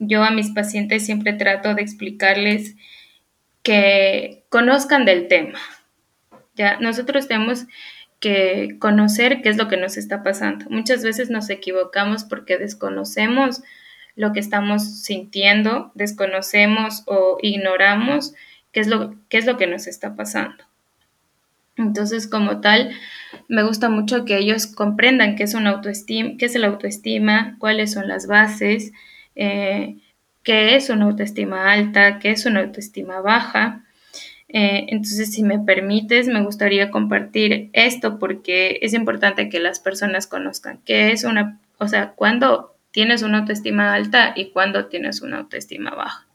yo 0.00 0.24
a 0.24 0.32
mis 0.32 0.50
pacientes 0.50 1.06
siempre 1.06 1.32
trato 1.32 1.74
de 1.74 1.82
explicarles 1.82 2.74
que 3.62 4.42
conozcan 4.48 5.04
del 5.04 5.28
tema. 5.28 5.58
Ya, 6.56 6.78
nosotros 6.80 7.28
tenemos 7.28 7.66
que 8.20 8.76
conocer 8.78 9.40
qué 9.42 9.50
es 9.50 9.56
lo 9.56 9.68
que 9.68 9.76
nos 9.76 9.96
está 9.96 10.22
pasando. 10.22 10.66
Muchas 10.68 11.04
veces 11.04 11.30
nos 11.30 11.48
equivocamos 11.50 12.24
porque 12.24 12.58
desconocemos 12.58 13.62
lo 14.16 14.32
que 14.32 14.40
estamos 14.40 15.02
sintiendo, 15.02 15.90
desconocemos 15.94 17.02
o 17.06 17.38
ignoramos 17.42 18.34
qué 18.72 18.80
es 18.80 18.86
lo, 18.86 19.14
qué 19.28 19.38
es 19.38 19.46
lo 19.46 19.56
que 19.56 19.66
nos 19.66 19.86
está 19.86 20.14
pasando. 20.14 20.64
Entonces, 21.76 22.28
como 22.28 22.60
tal, 22.60 22.92
me 23.48 23.64
gusta 23.64 23.88
mucho 23.88 24.24
que 24.24 24.38
ellos 24.38 24.66
comprendan 24.66 25.34
qué 25.34 25.42
es 25.42 25.54
una 25.54 25.70
autoestima, 25.70 26.32
qué 26.38 26.46
es 26.46 26.54
la 26.54 26.68
autoestima, 26.68 27.56
cuáles 27.58 27.92
son 27.92 28.06
las 28.06 28.26
bases, 28.26 28.92
eh, 29.34 29.96
qué 30.44 30.76
es 30.76 30.90
una 30.90 31.06
autoestima 31.06 31.72
alta, 31.72 32.20
qué 32.20 32.30
es 32.30 32.46
una 32.46 32.60
autoestima 32.60 33.20
baja. 33.20 33.84
Eh, 34.48 34.86
entonces, 34.90 35.32
si 35.32 35.42
me 35.42 35.58
permites, 35.58 36.28
me 36.28 36.44
gustaría 36.44 36.92
compartir 36.92 37.70
esto 37.72 38.20
porque 38.20 38.78
es 38.82 38.94
importante 38.94 39.48
que 39.48 39.58
las 39.58 39.80
personas 39.80 40.28
conozcan 40.28 40.78
qué 40.84 41.10
es 41.10 41.24
una, 41.24 41.58
o 41.78 41.88
sea, 41.88 42.10
cuándo 42.12 42.73
tienes 42.94 43.22
una 43.22 43.38
autoestima 43.38 43.92
alta 43.92 44.34
y 44.36 44.50
cuándo 44.50 44.86
tienes 44.86 45.20
una 45.20 45.38
autoestima 45.38 45.90
baja. 45.90 46.28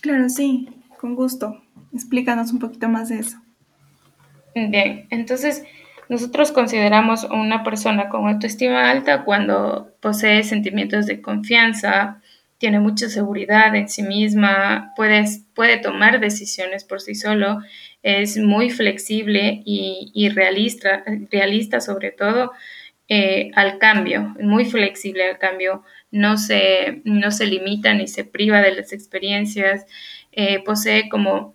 Claro, 0.00 0.30
sí, 0.30 0.70
con 0.98 1.14
gusto. 1.14 1.62
Explícanos 1.92 2.50
un 2.50 2.60
poquito 2.60 2.88
más 2.88 3.10
de 3.10 3.18
eso. 3.18 3.36
Bien, 4.54 5.06
entonces 5.10 5.64
nosotros 6.08 6.50
consideramos 6.50 7.24
a 7.24 7.34
una 7.34 7.62
persona 7.62 8.08
con 8.08 8.26
autoestima 8.26 8.90
alta 8.90 9.24
cuando 9.24 9.94
posee 10.00 10.44
sentimientos 10.44 11.04
de 11.04 11.20
confianza, 11.20 12.22
tiene 12.56 12.80
mucha 12.80 13.10
seguridad 13.10 13.76
en 13.76 13.90
sí 13.90 14.02
misma, 14.02 14.94
puede, 14.96 15.24
puede 15.52 15.76
tomar 15.76 16.20
decisiones 16.20 16.84
por 16.84 17.02
sí 17.02 17.14
solo, 17.14 17.60
es 18.02 18.38
muy 18.38 18.70
flexible 18.70 19.60
y, 19.66 20.30
realista, 20.30 21.04
realista 21.30 21.82
sobre 21.82 22.12
todo 22.12 22.52
eh, 23.14 23.50
al 23.56 23.76
cambio, 23.76 24.34
muy 24.40 24.64
flexible 24.64 25.28
al 25.28 25.36
cambio, 25.36 25.84
no 26.10 26.38
se, 26.38 27.02
no 27.04 27.30
se 27.30 27.44
limita 27.44 27.92
ni 27.92 28.08
se 28.08 28.24
priva 28.24 28.62
de 28.62 28.74
las 28.74 28.94
experiencias, 28.94 29.84
eh, 30.32 30.60
posee 30.64 31.10
como 31.10 31.54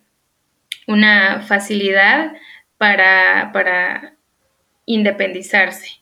una 0.86 1.40
facilidad 1.40 2.30
para, 2.76 3.50
para 3.52 4.14
independizarse, 4.86 6.00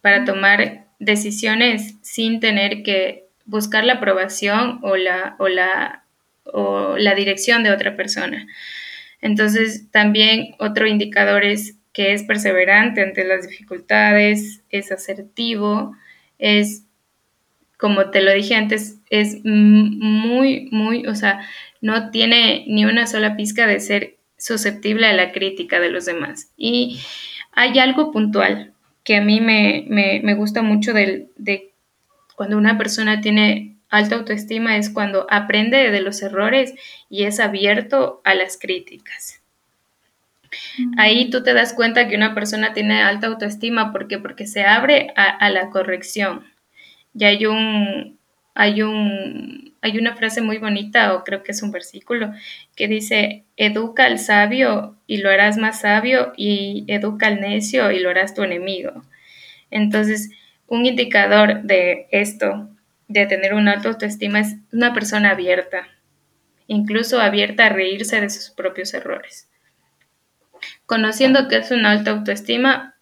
para 0.00 0.24
tomar 0.24 0.84
decisiones 1.00 1.96
sin 2.02 2.38
tener 2.38 2.84
que 2.84 3.24
buscar 3.46 3.82
la 3.82 3.94
aprobación 3.94 4.78
o 4.82 4.94
la, 4.94 5.34
o 5.40 5.48
la, 5.48 6.04
o 6.44 6.96
la 6.98 7.16
dirección 7.16 7.64
de 7.64 7.72
otra 7.72 7.96
persona. 7.96 8.46
Entonces, 9.20 9.90
también 9.90 10.54
otro 10.60 10.86
indicador 10.86 11.42
es 11.42 11.80
que 11.94 12.12
es 12.12 12.24
perseverante 12.24 13.02
ante 13.02 13.24
las 13.24 13.48
dificultades, 13.48 14.62
es 14.68 14.92
asertivo, 14.92 15.96
es, 16.38 16.84
como 17.78 18.10
te 18.10 18.20
lo 18.20 18.32
dije 18.34 18.56
antes, 18.56 18.98
es 19.08 19.42
muy, 19.44 20.68
muy, 20.72 21.06
o 21.06 21.14
sea, 21.14 21.40
no 21.80 22.10
tiene 22.10 22.64
ni 22.66 22.84
una 22.84 23.06
sola 23.06 23.36
pizca 23.36 23.66
de 23.66 23.80
ser 23.80 24.16
susceptible 24.36 25.06
a 25.06 25.14
la 25.14 25.32
crítica 25.32 25.80
de 25.80 25.90
los 25.90 26.04
demás. 26.04 26.50
Y 26.56 27.00
hay 27.52 27.78
algo 27.78 28.10
puntual 28.10 28.74
que 29.04 29.16
a 29.16 29.22
mí 29.22 29.40
me, 29.40 29.86
me, 29.88 30.34
gusta 30.34 30.62
mucho 30.62 30.92
de 30.92 31.70
cuando 32.34 32.58
una 32.58 32.76
persona 32.76 33.20
tiene 33.20 33.76
alta 33.88 34.16
autoestima 34.16 34.76
es 34.76 34.90
cuando 34.90 35.26
aprende 35.30 35.90
de 35.90 36.00
los 36.00 36.20
errores 36.22 36.74
y 37.08 37.24
es 37.24 37.38
abierto 37.38 38.20
a 38.24 38.34
las 38.34 38.58
críticas. 38.58 39.43
Ahí 40.96 41.30
tú 41.30 41.42
te 41.42 41.54
das 41.54 41.72
cuenta 41.72 42.08
que 42.08 42.16
una 42.16 42.34
persona 42.34 42.72
tiene 42.72 43.02
alta 43.02 43.28
autoestima 43.28 43.92
porque 43.92 44.18
porque 44.18 44.46
se 44.46 44.64
abre 44.64 45.12
a, 45.16 45.50
la 45.50 45.70
corrección. 45.70 46.44
Y 47.14 47.24
hay 47.24 47.46
un 47.46 48.18
hay 48.54 48.82
un 48.82 49.74
hay 49.80 49.98
una 49.98 50.16
frase 50.16 50.40
muy 50.40 50.58
bonita 50.58 51.14
o 51.14 51.24
creo 51.24 51.42
que 51.42 51.52
es 51.52 51.62
un 51.62 51.70
versículo 51.70 52.32
que 52.74 52.88
dice 52.88 53.44
educa 53.56 54.06
al 54.06 54.18
sabio 54.18 54.96
y 55.06 55.18
lo 55.18 55.30
harás 55.30 55.58
más 55.58 55.80
sabio 55.80 56.32
y 56.36 56.84
educa 56.88 57.26
al 57.26 57.40
necio 57.40 57.90
y 57.90 58.00
lo 58.00 58.10
harás 58.10 58.34
tu 58.34 58.42
enemigo. 58.42 59.04
Entonces, 59.70 60.30
un 60.66 60.86
indicador 60.86 61.62
de 61.62 62.06
esto, 62.10 62.68
de 63.08 63.26
tener 63.26 63.54
una 63.54 63.72
alta 63.72 63.88
autoestima, 63.88 64.40
es 64.40 64.56
una 64.72 64.94
persona 64.94 65.30
abierta, 65.30 65.88
incluso 66.66 67.20
abierta 67.20 67.66
a 67.66 67.70
reírse 67.70 68.20
de 68.20 68.30
sus 68.30 68.50
propios 68.50 68.94
errores. 68.94 69.48
Conociendo 70.86 71.48
qué 71.48 71.56
es 71.58 71.70
una 71.70 71.90
alta 71.90 72.10
autoestima, 72.10 72.94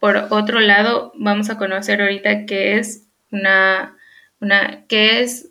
por 0.00 0.16
otro 0.30 0.60
lado, 0.60 1.12
vamos 1.16 1.48
a 1.48 1.58
conocer 1.58 2.02
ahorita 2.02 2.44
qué 2.44 2.78
es 2.78 3.06
una, 3.30 3.96
una, 4.40 4.84
qué 4.88 5.20
es 5.20 5.50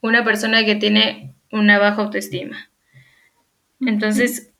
una 0.00 0.24
persona 0.24 0.64
que 0.64 0.76
tiene 0.76 1.34
una 1.52 1.78
baja 1.78 2.02
autoestima. 2.02 2.70
Entonces, 3.80 4.50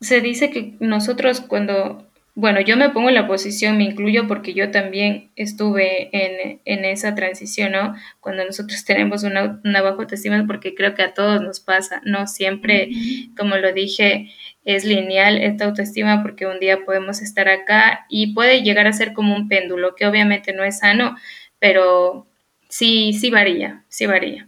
se 0.00 0.20
dice 0.20 0.50
que 0.50 0.74
nosotros 0.80 1.40
cuando 1.40 2.05
bueno, 2.36 2.60
yo 2.60 2.76
me 2.76 2.90
pongo 2.90 3.08
en 3.08 3.14
la 3.14 3.26
posición, 3.26 3.78
me 3.78 3.84
incluyo 3.84 4.28
porque 4.28 4.52
yo 4.52 4.70
también 4.70 5.30
estuve 5.36 6.10
en, 6.12 6.84
esa 6.84 7.14
transición, 7.14 7.72
¿no? 7.72 7.96
Cuando 8.20 8.44
nosotros 8.44 8.84
tenemos 8.84 9.22
una, 9.24 9.58
una 9.64 9.80
baja 9.80 10.02
autoestima, 10.02 10.44
porque 10.46 10.74
creo 10.74 10.94
que 10.94 11.02
a 11.02 11.14
todos 11.14 11.40
nos 11.40 11.60
pasa, 11.60 12.02
no 12.04 12.26
siempre, 12.26 12.90
como 13.38 13.56
lo 13.56 13.72
dije, 13.72 14.30
es 14.66 14.84
lineal 14.84 15.38
esta 15.38 15.64
autoestima 15.64 16.22
porque 16.22 16.46
un 16.46 16.60
día 16.60 16.84
podemos 16.84 17.22
estar 17.22 17.48
acá 17.48 18.04
y 18.10 18.34
puede 18.34 18.62
llegar 18.62 18.86
a 18.86 18.92
ser 18.92 19.14
como 19.14 19.34
un 19.34 19.48
péndulo, 19.48 19.94
que 19.94 20.06
obviamente 20.06 20.52
no 20.52 20.62
es 20.62 20.80
sano, 20.80 21.16
pero 21.58 22.26
sí, 22.68 23.14
sí 23.14 23.30
varía, 23.30 23.84
sí 23.88 24.04
varía. 24.04 24.46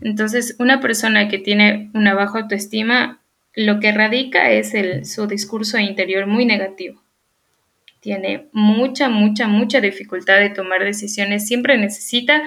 Entonces, 0.00 0.56
una 0.58 0.80
persona 0.80 1.28
que 1.28 1.38
tiene 1.38 1.90
una 1.92 2.14
baja 2.14 2.38
autoestima, 2.38 3.20
lo 3.54 3.80
que 3.80 3.92
radica 3.92 4.50
es 4.50 4.72
el, 4.72 5.04
su 5.04 5.26
discurso 5.26 5.78
interior 5.78 6.26
muy 6.26 6.46
negativo 6.46 7.02
tiene 8.00 8.48
mucha, 8.52 9.08
mucha, 9.08 9.48
mucha 9.48 9.80
dificultad 9.80 10.38
de 10.38 10.50
tomar 10.50 10.84
decisiones, 10.84 11.46
siempre 11.46 11.76
necesita 11.78 12.42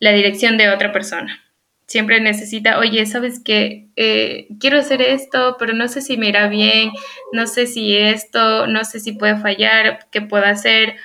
la 0.00 0.12
dirección 0.12 0.58
de 0.58 0.68
otra 0.70 0.92
persona. 0.92 1.40
siempre 1.86 2.20
necesita, 2.20 2.78
oye, 2.78 3.06
sabes 3.06 3.40
que 3.42 3.88
eh, 3.96 4.48
quiero 4.60 4.78
hacer 4.78 5.00
esto, 5.00 5.56
pero 5.58 5.72
no 5.72 5.88
sé 5.88 6.02
si 6.02 6.18
me 6.18 6.28
irá 6.28 6.46
bien, 6.48 6.90
no 7.32 7.46
sé 7.46 7.66
si 7.66 7.96
esto, 7.96 8.66
no 8.66 8.84
sé 8.84 9.00
si 9.00 9.12
puede 9.12 9.38
fallar, 9.38 10.06
qué 10.12 10.20
puedo 10.20 10.44
hacer, 10.44 10.96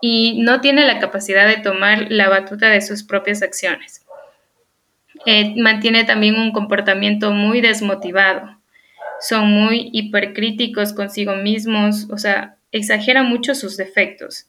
y 0.00 0.40
no 0.42 0.60
tiene 0.60 0.84
la 0.84 0.98
capacidad 0.98 1.46
de 1.46 1.62
tomar 1.62 2.10
la 2.10 2.28
batuta 2.28 2.68
de 2.68 2.80
sus 2.80 3.04
propias 3.04 3.42
acciones. 3.42 4.04
Eh, 5.24 5.54
mantiene 5.56 6.02
también 6.04 6.34
un 6.34 6.50
comportamiento 6.50 7.30
muy 7.30 7.60
desmotivado, 7.60 8.58
son 9.20 9.46
muy 9.48 9.88
hipercríticos 9.92 10.92
consigo 10.92 11.36
mismos, 11.36 12.08
o 12.10 12.18
sea, 12.18 12.56
exageran 12.72 13.28
mucho 13.28 13.54
sus 13.54 13.76
defectos 13.76 14.46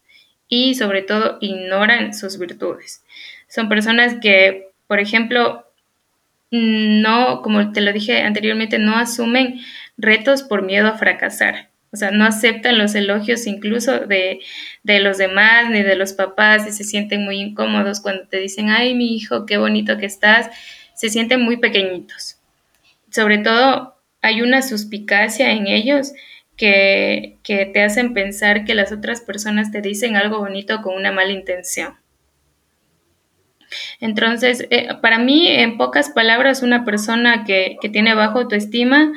y 0.47 0.75
sobre 0.75 1.03
todo 1.03 1.37
ignoran 1.41 2.13
sus 2.13 2.39
virtudes. 2.39 3.03
Son 3.47 3.69
personas 3.69 4.15
que 4.21 4.73
por 4.93 4.99
ejemplo, 4.99 5.65
no, 6.51 7.41
como 7.41 7.71
te 7.71 7.81
lo 7.81 7.91
dije 7.93 8.21
anteriormente, 8.21 8.77
no 8.77 8.95
asumen 8.95 9.59
retos 9.97 10.43
por 10.43 10.61
miedo 10.61 10.87
a 10.87 10.99
fracasar. 10.99 11.69
O 11.91 11.95
sea, 11.95 12.11
no 12.11 12.25
aceptan 12.25 12.77
los 12.77 12.93
elogios 12.93 13.47
incluso 13.47 13.99
de, 13.99 14.39
de, 14.83 14.99
los 14.99 15.17
demás 15.17 15.69
ni 15.69 15.83
de 15.83 15.95
los 15.95 16.13
papás 16.13 16.67
y 16.67 16.71
se 16.71 16.83
sienten 16.83 17.23
muy 17.23 17.39
incómodos 17.39 18.01
cuando 18.01 18.27
te 18.27 18.37
dicen, 18.37 18.69
ay, 18.69 18.93
mi 18.93 19.15
hijo, 19.15 19.47
qué 19.47 19.57
bonito 19.57 19.97
que 19.97 20.05
estás. 20.05 20.47
Se 20.95 21.09
sienten 21.09 21.41
muy 21.41 21.57
pequeñitos. 21.57 22.37
Sobre 23.09 23.39
todo, 23.39 23.95
hay 24.21 24.41
una 24.43 24.61
suspicacia 24.61 25.51
en 25.51 25.65
ellos 25.65 26.13
que, 26.57 27.37
que 27.43 27.65
te 27.65 27.81
hacen 27.81 28.13
pensar 28.13 28.65
que 28.65 28.75
las 28.75 28.91
otras 28.91 29.21
personas 29.21 29.71
te 29.71 29.81
dicen 29.81 30.15
algo 30.15 30.39
bonito 30.39 30.81
con 30.81 30.95
una 30.95 31.11
mala 31.11 31.31
intención. 31.31 31.95
Entonces, 33.99 34.65
eh, 34.69 34.89
para 35.01 35.19
mí, 35.19 35.47
en 35.47 35.77
pocas 35.77 36.09
palabras, 36.09 36.63
una 36.63 36.85
persona 36.85 37.43
que, 37.45 37.77
tiene 37.91 38.13
bajo 38.15 38.39
autoestima 38.39 39.11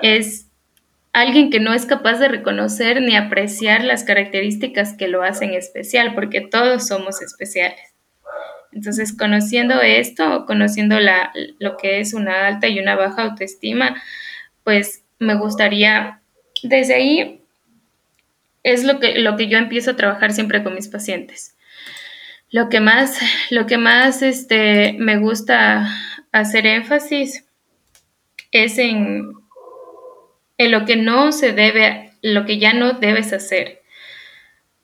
es 0.00 0.48
alguien 1.12 1.50
que 1.50 1.60
no 1.60 1.74
es 1.74 1.86
capaz 1.86 2.18
de 2.18 2.28
reconocer 2.28 3.02
ni 3.02 3.16
apreciar 3.16 3.84
las 3.84 4.04
características 4.04 4.94
que 4.94 5.08
lo 5.08 5.22
hacen 5.22 5.54
especial, 5.54 6.14
porque 6.14 6.40
todos 6.40 6.86
somos 6.86 7.20
especiales. 7.22 7.80
Entonces, 8.72 9.14
conociendo 9.16 9.82
esto, 9.82 10.46
conociendo 10.46 10.98
la, 10.98 11.30
lo 11.58 11.76
que 11.76 12.00
es 12.00 12.14
una 12.14 12.46
alta 12.46 12.68
y 12.68 12.80
una 12.80 12.96
baja 12.96 13.22
autoestima, 13.22 14.02
pues 14.64 15.04
me 15.18 15.34
gustaría, 15.34 16.21
desde 16.62 16.94
ahí, 16.94 17.40
es 18.62 18.84
lo 18.84 19.00
que, 19.00 19.18
lo 19.18 19.36
que 19.36 19.48
yo 19.48 19.58
empiezo 19.58 19.92
a 19.92 19.96
trabajar 19.96 20.32
siempre 20.32 20.62
con 20.62 20.74
mis 20.74 20.88
pacientes. 20.88 21.56
Lo 22.50 22.68
que 22.68 22.80
más, 22.80 23.18
lo 23.50 23.66
que 23.66 23.78
más 23.78 24.22
este, 24.22 24.94
me 24.98 25.18
gusta 25.18 25.88
hacer 26.32 26.66
énfasis 26.66 27.46
es 28.50 28.78
en, 28.78 29.32
en 30.58 30.70
lo 30.70 30.84
que 30.84 30.96
no 30.96 31.32
se 31.32 31.52
debe, 31.52 32.12
lo 32.22 32.44
que 32.44 32.58
ya 32.58 32.72
no 32.74 32.92
debes 32.92 33.32
hacer. 33.32 33.80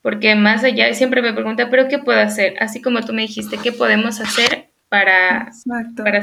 Porque 0.02 0.34
más 0.34 0.64
allá, 0.64 0.92
siempre 0.94 1.22
me 1.22 1.34
pregunta, 1.34 1.68
¿pero 1.70 1.88
qué 1.88 1.98
puedo 1.98 2.20
hacer? 2.20 2.54
Así 2.60 2.80
como 2.80 3.02
tú 3.02 3.12
me 3.12 3.22
dijiste, 3.22 3.58
¿qué 3.62 3.72
podemos 3.72 4.20
hacer 4.20 4.70
para, 4.88 5.50
para 5.96 6.22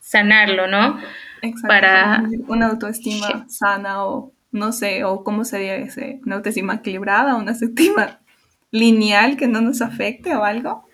sanarlo, 0.00 0.66
no? 0.66 0.98
Exacto. 1.42 1.68
Para 1.68 2.24
una 2.48 2.68
autoestima 2.68 3.46
sana 3.48 4.04
o 4.04 4.32
no 4.56 4.72
sé, 4.72 5.04
o 5.04 5.22
cómo 5.22 5.44
sería 5.44 5.76
ese, 5.76 6.20
una 6.24 6.36
autoestima 6.36 6.74
equilibrada, 6.74 7.36
una 7.36 7.52
autoestima 7.52 8.18
lineal 8.70 9.36
que 9.36 9.46
no 9.46 9.60
nos 9.60 9.82
afecte 9.82 10.34
o 10.34 10.44
algo? 10.44 10.88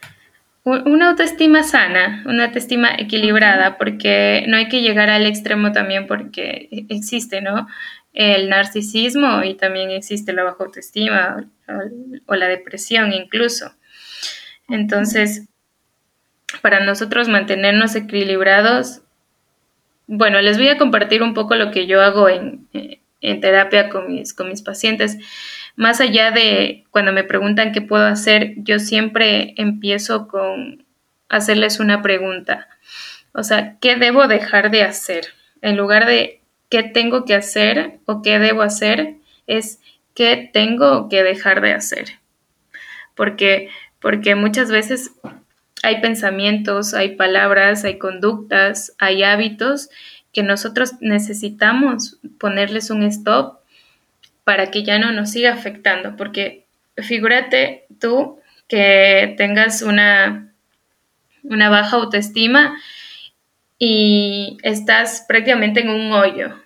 Una 0.65 1.11
autoestima 1.11 1.65
sana, 1.65 2.23
una 2.25 2.45
autoestima 2.45 2.95
equilibrada, 2.97 3.79
porque 3.79 4.45
no 4.47 4.57
hay 4.57 4.69
que 4.69 4.81
llegar 4.81 5.11
al 5.11 5.27
extremo 5.27 5.73
también 5.73 6.07
porque 6.07 6.69
existe, 6.89 7.41
¿no? 7.41 7.67
El 8.13 8.49
narcisismo 8.49 9.43
y 9.43 9.55
también 9.55 9.91
existe 9.91 10.33
la 10.33 10.45
baja 10.45 10.63
autoestima 10.63 11.49
o, 12.27 12.35
la 12.37 12.47
depresión 12.47 13.13
incluso. 13.13 13.73
Entonces, 14.69 15.49
para 16.61 16.79
nosotros 16.79 17.29
mantenernos 17.29 17.97
equilibrados, 17.97 19.03
bueno, 20.07 20.41
les 20.41 20.59
voy 20.59 20.69
a 20.69 20.79
compartir 20.79 21.25
un 21.25 21.35
poco 21.35 21.57
lo 21.57 21.73
que 21.73 21.89
yo 21.89 22.01
hago 22.01 22.29
en, 22.29 22.69
en 23.23 23.41
terapia 23.41 23.89
con 23.89 24.13
mis, 24.13 24.35
con 24.35 24.49
mis 24.49 24.63
pacientes 24.63 25.19
más 25.77 26.01
allá 26.01 26.31
de 26.31 26.85
cuando 26.91 27.13
me 27.13 27.25
preguntan 27.25 27.73
qué 27.73 27.81
puedo 27.81 28.05
hacer, 28.05 28.55
yo 28.57 28.79
siempre 28.79 29.55
empiezo 29.57 30.29
con 30.29 30.85
hacerles 31.29 31.81
una 31.81 32.03
pregunta. 32.03 32.69
O 33.33 33.43
sea, 33.43 33.79
¿qué 33.81 33.97
debo 33.97 34.29
dejar 34.29 34.71
de 34.71 34.83
hacer? 34.83 35.29
En 35.63 35.77
lugar 35.77 36.07
de 36.07 36.41
qué 36.69 36.83
tengo 36.83 37.25
que 37.25 37.35
hacer 37.35 38.01
o 38.05 38.21
qué 38.23 38.39
debo 38.39 38.63
hacer, 38.63 39.15
es 39.47 39.81
qué 40.15 40.51
tengo 40.53 41.09
que 41.09 41.23
dejar 41.23 41.63
de 41.63 41.73
hacer. 41.73 42.19
Porque, 43.15 43.71
porque 43.99 44.35
muchas 44.35 44.71
veces 44.71 45.13
hay 45.83 46.01
pensamientos, 46.03 46.93
hay 46.93 47.17
palabras, 47.17 47.85
hay 47.85 47.99
conductas, 47.99 48.95
hay 48.99 49.23
hábitos 49.23 49.89
que 50.33 50.43
nosotros 50.43 50.95
necesitamos 51.01 52.19
ponerles 52.39 52.91
un 52.91 53.03
stop 53.03 53.59
para 54.45 54.71
que 54.71 54.83
ya 54.83 54.99
no 54.99 55.13
nos 55.13 55.31
siga 55.31 55.53
afectando, 55.53 56.17
porque 56.17 56.67
figúrate 56.97 57.85
tú 58.01 58.39
que 58.69 59.35
tengas 59.37 59.83
una, 59.83 60.53
una 61.43 61.69
baja 61.69 61.97
autoestima 61.97 62.77
y 63.79 64.59
estás 64.63 65.25
prácticamente 65.29 65.81
en 65.81 65.91
un 65.91 66.13
hoyo. 66.13 66.57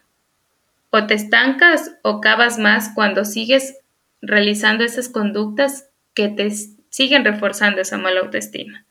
O 0.90 1.06
te 1.06 1.14
estancas 1.14 1.92
o 2.02 2.20
cavas 2.20 2.58
más 2.58 2.90
cuando 2.94 3.24
sigues 3.24 3.76
realizando 4.22 4.84
esas 4.84 5.08
conductas 5.08 5.88
que 6.14 6.28
te 6.28 6.50
siguen 6.90 7.24
reforzando 7.24 7.80
esa 7.80 7.98
mala 7.98 8.20
autoestima. 8.20 8.84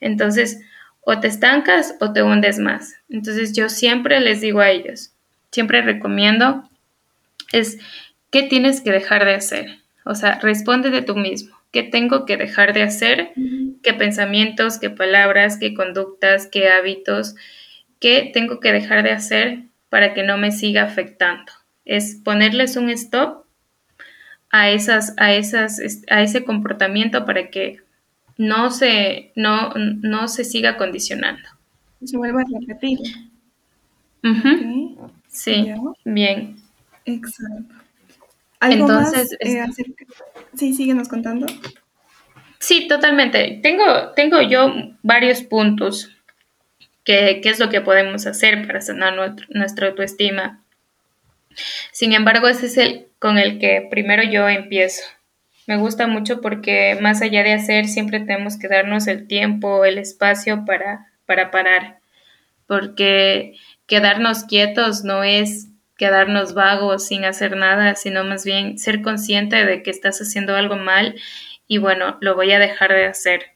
Entonces, 0.00 0.60
o 1.02 1.18
te 1.20 1.28
estancas 1.28 1.96
o 2.00 2.12
te 2.12 2.22
hundes 2.22 2.58
más. 2.58 2.94
Entonces, 3.08 3.52
yo 3.52 3.68
siempre 3.68 4.20
les 4.20 4.40
digo 4.40 4.60
a 4.60 4.70
ellos, 4.70 5.12
siempre 5.50 5.82
recomiendo 5.82 6.68
es 7.52 7.78
¿qué 8.30 8.42
tienes 8.42 8.80
que 8.80 8.90
dejar 8.90 9.24
de 9.24 9.34
hacer? 9.34 9.78
O 10.04 10.14
sea, 10.14 10.40
responde 10.40 10.90
de 10.90 11.02
tú 11.02 11.14
mismo. 11.14 11.56
¿Qué 11.70 11.82
tengo 11.82 12.26
que 12.26 12.36
dejar 12.36 12.72
de 12.72 12.82
hacer? 12.82 13.32
¿Qué 13.82 13.94
pensamientos, 13.94 14.78
qué 14.78 14.90
palabras, 14.90 15.58
qué 15.58 15.74
conductas, 15.74 16.46
qué 16.46 16.68
hábitos? 16.68 17.34
¿Qué 18.00 18.30
tengo 18.32 18.60
que 18.60 18.72
dejar 18.72 19.02
de 19.02 19.12
hacer 19.12 19.62
para 19.88 20.12
que 20.12 20.22
no 20.22 20.38
me 20.38 20.50
siga 20.50 20.82
afectando? 20.82 21.52
Es 21.84 22.16
ponerles 22.22 22.76
un 22.76 22.90
stop 22.90 23.44
a 24.50 24.70
esas, 24.70 25.14
a 25.16 25.32
esas, 25.32 25.80
a 26.10 26.22
ese 26.22 26.44
comportamiento 26.44 27.24
para 27.24 27.48
que 27.48 27.80
no 28.42 28.70
se, 28.72 29.32
no, 29.36 29.72
no 29.74 30.26
se 30.26 30.44
siga 30.44 30.76
condicionando. 30.76 31.48
Se 32.04 32.16
vuelva 32.16 32.40
a 32.40 32.44
repetir. 32.60 32.98
Sí, 35.28 35.72
bien. 36.04 36.56
Exacto. 37.04 37.74
Entonces, 38.60 39.36
eh, 39.40 39.64
sí, 40.54 40.74
síguenos 40.74 41.08
contando. 41.08 41.46
Sí, 42.58 42.86
totalmente. 42.88 43.60
Tengo, 43.62 44.10
tengo 44.14 44.42
yo 44.42 44.72
varios 45.02 45.42
puntos 45.42 46.10
que, 47.04 47.40
es 47.44 47.58
lo 47.58 47.68
que 47.70 47.80
podemos 47.80 48.26
hacer 48.26 48.66
para 48.66 48.80
sanar 48.80 49.14
nuestra 49.50 49.88
autoestima. 49.88 50.64
Sin 51.92 52.12
embargo, 52.12 52.48
ese 52.48 52.66
es 52.66 52.76
el 52.76 53.06
con 53.18 53.38
el 53.38 53.58
que 53.60 53.86
primero 53.90 54.22
yo 54.24 54.48
empiezo. 54.48 55.02
Me 55.66 55.76
gusta 55.76 56.06
mucho 56.06 56.40
porque 56.40 56.98
más 57.00 57.22
allá 57.22 57.42
de 57.42 57.52
hacer, 57.52 57.86
siempre 57.86 58.20
tenemos 58.20 58.58
que 58.58 58.68
darnos 58.68 59.06
el 59.06 59.26
tiempo, 59.26 59.84
el 59.84 59.98
espacio 59.98 60.64
para, 60.64 61.12
para 61.26 61.50
parar. 61.50 62.00
Porque 62.66 63.54
quedarnos 63.86 64.44
quietos 64.44 65.04
no 65.04 65.22
es 65.24 65.68
quedarnos 65.96 66.54
vagos 66.54 67.06
sin 67.06 67.24
hacer 67.24 67.56
nada, 67.56 67.94
sino 67.94 68.24
más 68.24 68.44
bien 68.44 68.78
ser 68.78 69.02
consciente 69.02 69.64
de 69.64 69.82
que 69.82 69.90
estás 69.90 70.20
haciendo 70.20 70.56
algo 70.56 70.76
mal 70.76 71.14
y 71.68 71.78
bueno, 71.78 72.18
lo 72.20 72.34
voy 72.34 72.52
a 72.52 72.58
dejar 72.58 72.92
de 72.92 73.06
hacer, 73.06 73.52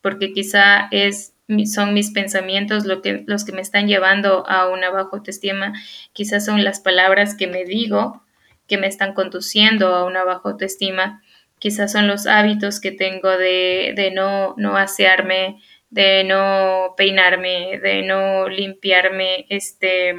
porque 0.00 0.32
quizá 0.32 0.88
es 0.90 1.32
son 1.66 1.94
mis 1.94 2.10
pensamientos 2.10 2.84
lo 2.84 3.02
que, 3.02 3.24
los 3.26 3.44
que 3.44 3.52
me 3.52 3.60
están 3.60 3.88
llevando 3.88 4.48
a 4.48 4.68
una 4.68 4.90
baja 4.90 5.10
autoestima, 5.12 5.72
quizás 6.12 6.44
son 6.44 6.64
las 6.64 6.80
palabras 6.80 7.34
que 7.34 7.46
me 7.46 7.64
digo 7.64 8.22
que 8.70 8.78
me 8.78 8.86
están 8.86 9.14
conduciendo 9.14 9.88
a 9.88 10.04
una 10.04 10.22
baja 10.22 10.42
autoestima, 10.44 11.22
quizás 11.58 11.90
son 11.90 12.06
los 12.06 12.28
hábitos 12.28 12.80
que 12.80 12.92
tengo 12.92 13.28
de, 13.36 13.92
de 13.96 14.12
no, 14.12 14.54
no 14.56 14.76
asearme, 14.76 15.60
de 15.90 16.22
no 16.22 16.94
peinarme, 16.96 17.80
de 17.82 18.02
no 18.02 18.48
limpiarme, 18.48 19.44
este, 19.48 20.14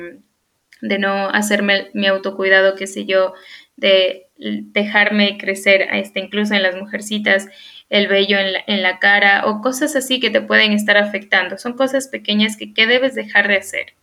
de 0.82 1.00
no 1.00 1.30
hacerme 1.30 1.88
mi 1.94 2.08
autocuidado, 2.08 2.76
qué 2.76 2.88
sé 2.88 3.06
yo, 3.06 3.34
de 3.78 4.28
dejarme 4.36 5.38
crecer, 5.38 5.88
este, 5.94 6.20
incluso 6.20 6.54
en 6.54 6.64
las 6.64 6.76
mujercitas, 6.76 7.48
el 7.90 8.08
vello 8.08 8.38
en 8.38 8.82
la, 8.82 9.00
cara 9.00 9.46
o 9.46 9.62
cosas 9.62 9.96
así 9.96 10.20
que 10.20 10.30
te 10.30 10.42
pueden 10.42 10.74
estar 10.74 10.98
afectando. 10.98 11.58
Son 11.58 11.74
cosas 11.74 12.10
pequeñas 12.10 12.58
que, 12.58 12.74
que 12.74 12.86
debes 12.86 13.16
dejar 13.16 13.48
de 13.48 13.58
hacer. 13.58 13.94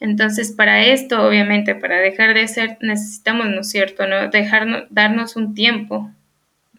Entonces, 0.00 0.52
para 0.52 0.84
esto, 0.84 1.26
obviamente, 1.26 1.74
para 1.74 1.98
dejar 1.98 2.34
de 2.34 2.42
hacer, 2.42 2.76
necesitamos, 2.80 3.46
¿no 3.48 3.60
es 3.60 3.70
cierto?, 3.70 4.06
¿no? 4.06 4.28
Dejarnos, 4.28 4.84
darnos 4.90 5.36
un 5.36 5.54
tiempo, 5.54 6.10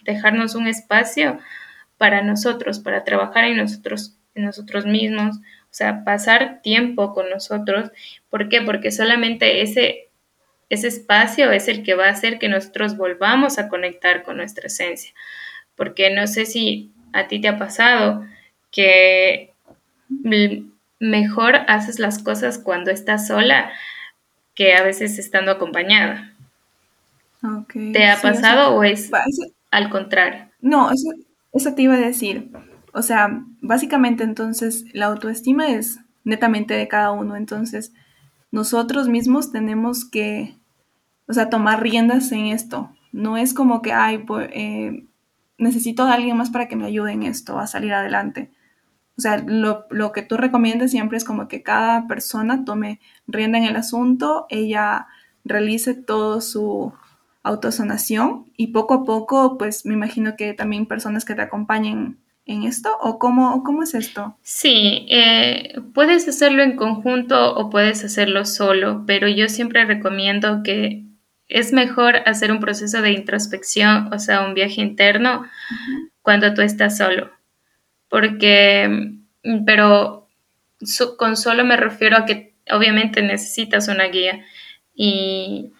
dejarnos 0.04 0.56
un 0.56 0.68
espacio 0.68 1.40
para 1.98 2.22
nosotros, 2.22 2.80
para 2.80 3.04
trabajar 3.04 3.46
en 3.46 3.58
nosotros, 3.58 4.16
en 4.36 4.46
nosotros 4.46 4.86
mismos, 4.86 5.38
o 5.38 5.78
sea, 5.78 6.04
pasar 6.04 6.62
tiempo 6.62 7.14
con 7.14 7.30
nosotros. 7.30 7.92
¿Por 8.30 8.50
qué? 8.50 8.62
Porque 8.62 8.92
solamente 8.92 9.62
ese, 9.62 10.10
ese 10.70 10.88
espacio 10.88 11.52
es 11.52 11.68
el 11.68 11.84
que 11.84 11.96
va 11.96 12.08
a 12.08 12.12
hacer 12.12 12.40
que 12.40 12.50
nosotros 12.50 12.98
volvamos 12.98 13.60
a 13.60 13.70
conectar 13.70 14.24
con 14.24 14.38
nuestra 14.38 14.68
esencia. 14.68 15.14
Porque 15.76 16.10
no 16.12 16.28
sé 16.28 16.46
si 16.46 16.92
a 17.14 17.28
ti 17.28 17.40
te 17.40 17.48
ha 17.48 17.58
pasado 17.58 18.26
que 18.72 19.54
mejor 21.00 21.56
haces 21.68 22.00
las 22.00 22.22
cosas 22.22 22.58
cuando 22.58 22.92
estás 22.92 23.28
sola 23.28 23.72
que 24.54 24.74
a 24.74 24.84
veces 24.84 25.20
estando 25.20 25.52
acompañada. 25.52 26.34
¿Te 27.94 28.08
ha 28.08 28.20
pasado 28.22 28.76
o 28.76 28.84
es 28.84 29.12
al 29.72 29.90
contrario? 29.90 30.50
No, 30.62 30.92
eso, 30.92 31.10
eso 31.54 31.76
te 31.76 31.84
iba 31.84 31.94
a 31.94 32.00
decir. 32.00 32.52
O 32.94 33.02
sea, 33.02 33.44
básicamente 33.62 34.24
entonces 34.24 34.86
la 34.94 35.08
autoestima 35.08 35.70
es 35.70 36.00
netamente 36.24 36.74
de 36.74 36.88
cada 36.88 37.12
uno. 37.12 37.36
Entonces, 37.36 37.94
nosotros 38.52 39.08
mismos 39.08 39.52
tenemos 39.52 40.10
que, 40.10 40.56
o 41.28 41.34
sea, 41.34 41.50
tomar 41.50 41.82
riendas 41.82 42.32
en 42.32 42.48
esto. 42.48 42.90
No 43.12 43.38
es 43.38 43.54
como 43.54 43.82
que, 43.82 43.92
ay, 43.94 44.20
pues, 44.20 44.50
eh, 44.54 45.06
necesito 45.58 46.04
a 46.04 46.14
alguien 46.14 46.38
más 46.38 46.50
para 46.50 46.68
que 46.68 46.76
me 46.76 46.86
ayude 46.86 47.12
en 47.12 47.24
esto, 47.24 47.60
a 47.60 47.68
salir 47.68 47.94
adelante. 47.94 48.52
O 49.18 49.22
sea, 49.22 49.38
lo, 49.38 49.86
lo, 49.90 50.12
que 50.12 50.22
tú 50.22 50.36
recomiendas 50.36 50.92
siempre 50.92 51.18
es 51.18 51.24
como 51.24 51.48
que 51.48 51.64
cada 51.64 52.08
persona 52.08 52.66
tome 52.66 53.00
rienda 53.28 53.58
en 53.58 53.64
el 53.64 53.78
asunto, 53.78 54.46
ella 54.50 55.08
realice 55.46 55.94
todo 55.94 56.42
su 56.42 56.92
autosanación 57.44 58.52
y 58.58 58.68
poco 58.68 58.96
a 58.96 59.04
poco, 59.06 59.58
pues 59.58 59.86
me 59.86 59.94
imagino 59.94 60.36
que 60.36 60.54
también 60.54 60.88
personas 60.88 61.24
que 61.24 61.36
te 61.36 61.44
acompañen 61.44 62.18
en 62.46 62.64
esto 62.64 62.96
o 63.00 63.18
cómo, 63.20 63.64
cómo 63.64 63.84
es 63.84 63.94
esto? 63.94 64.36
Sí, 64.42 65.06
eh, 65.10 65.80
puedes 65.94 66.28
hacerlo 66.28 66.64
en 66.64 66.76
conjunto 66.76 67.56
o 67.56 67.70
puedes 67.70 68.04
hacerlo 68.04 68.46
solo, 68.46 69.04
pero 69.06 69.28
yo 69.28 69.48
siempre 69.48 69.86
recomiendo 69.86 70.62
que 70.64 71.04
es 71.48 71.72
mejor 71.72 72.18
hacer 72.26 72.52
un 72.52 72.60
proceso 72.60 73.02
de 73.02 73.12
introspección, 73.12 74.12
o 74.12 74.20
sea, 74.20 74.46
un 74.46 74.56
viaje 74.56 74.82
interno, 74.82 75.46
cuando 76.22 76.54
tú 76.54 76.62
estás 76.62 76.98
solo 76.98 77.30
porque, 78.10 78.88
mm, 79.44 79.66
pero 79.66 80.28
con 81.18 81.38
solo 81.38 81.64
me 81.64 81.78
refiero 81.78 82.18
a 82.18 82.26
que 82.26 82.54
obviamente 82.72 83.22
necesitas 83.22 83.88
una 83.88 84.06
guía 84.06 84.46
y 84.94 85.72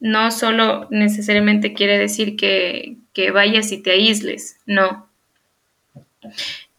no 0.00 0.30
solo 0.30 0.88
necesariamente 0.90 1.74
quiere 1.74 1.98
decir 1.98 2.36
que, 2.36 2.96
vayas 3.32 3.70
y 3.72 3.82
te 3.82 3.92
aísles, 3.92 4.58
no. 4.66 5.08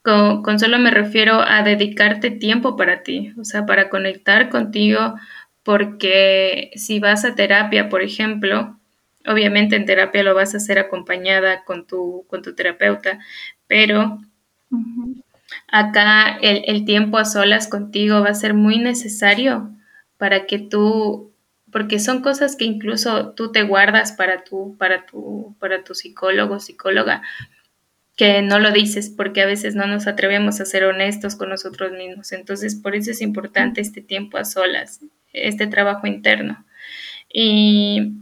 Con, 0.02 0.44
con, 0.44 0.60
solo 0.60 0.78
me 0.80 0.92
refiero 0.92 1.40
a 1.42 1.64
dedicarte 1.64 2.32
tiempo 2.32 2.76
para 2.76 3.04
ti, 3.04 3.34
o 3.40 3.46
sea, 3.46 3.66
para 3.66 3.90
conectar 3.90 4.50
contigo, 4.50 5.16
porque 5.64 6.72
si 6.76 7.00
vas 7.00 7.24
a 7.24 7.36
terapia, 7.36 7.88
por 7.88 8.02
ejemplo, 8.02 8.78
obviamente 9.26 9.76
en 9.78 9.86
terapia 9.86 10.24
lo 10.24 10.36
vas 10.36 10.54
a 10.54 10.58
hacer 10.58 10.80
acompañada 10.80 11.64
con 11.64 11.88
tu, 11.88 12.26
con 12.28 12.42
tu 12.42 12.54
terapeuta, 12.56 13.20
pero 13.68 14.20
Acá 15.68 16.38
el, 16.42 16.86
tiempo 16.86 17.18
a 17.18 17.26
solas 17.26 17.68
contigo 17.68 18.22
va 18.22 18.30
a 18.30 18.36
ser 18.36 18.54
muy 18.54 18.78
necesario 18.78 19.72
para 20.18 20.46
que 20.46 20.60
tú, 20.60 21.32
porque 21.72 22.00
son 22.00 22.22
cosas 22.22 22.56
que 22.56 22.66
incluso 22.66 23.32
tú 23.32 23.52
te 23.52 23.64
guardas 23.64 24.12
para 24.12 24.44
tu, 24.44 24.78
para 24.78 25.06
tu, 25.06 25.56
para 25.60 25.84
tu 25.84 25.96
psicólogo, 25.96 26.60
psicóloga, 26.60 27.22
que 28.16 28.42
no 28.42 28.60
lo 28.60 28.72
dices 28.72 29.10
porque 29.10 29.42
a 29.42 29.48
veces 29.48 29.76
no 29.76 29.88
nos 29.88 30.06
atrevemos 30.06 30.60
a 30.60 30.66
ser 30.66 30.84
honestos 30.84 31.36
con 31.36 31.50
nosotros 31.50 31.92
mismos. 31.92 32.32
Entonces, 32.32 32.76
por 32.76 32.96
eso 32.96 33.12
es 33.12 33.22
importante 33.22 33.82
este 33.82 34.02
tiempo 34.02 34.38
a 34.38 34.46
solas, 34.46 35.02
este 35.34 35.68
trabajo 35.68 36.08
interno. 36.08 36.66
Y 37.32 38.14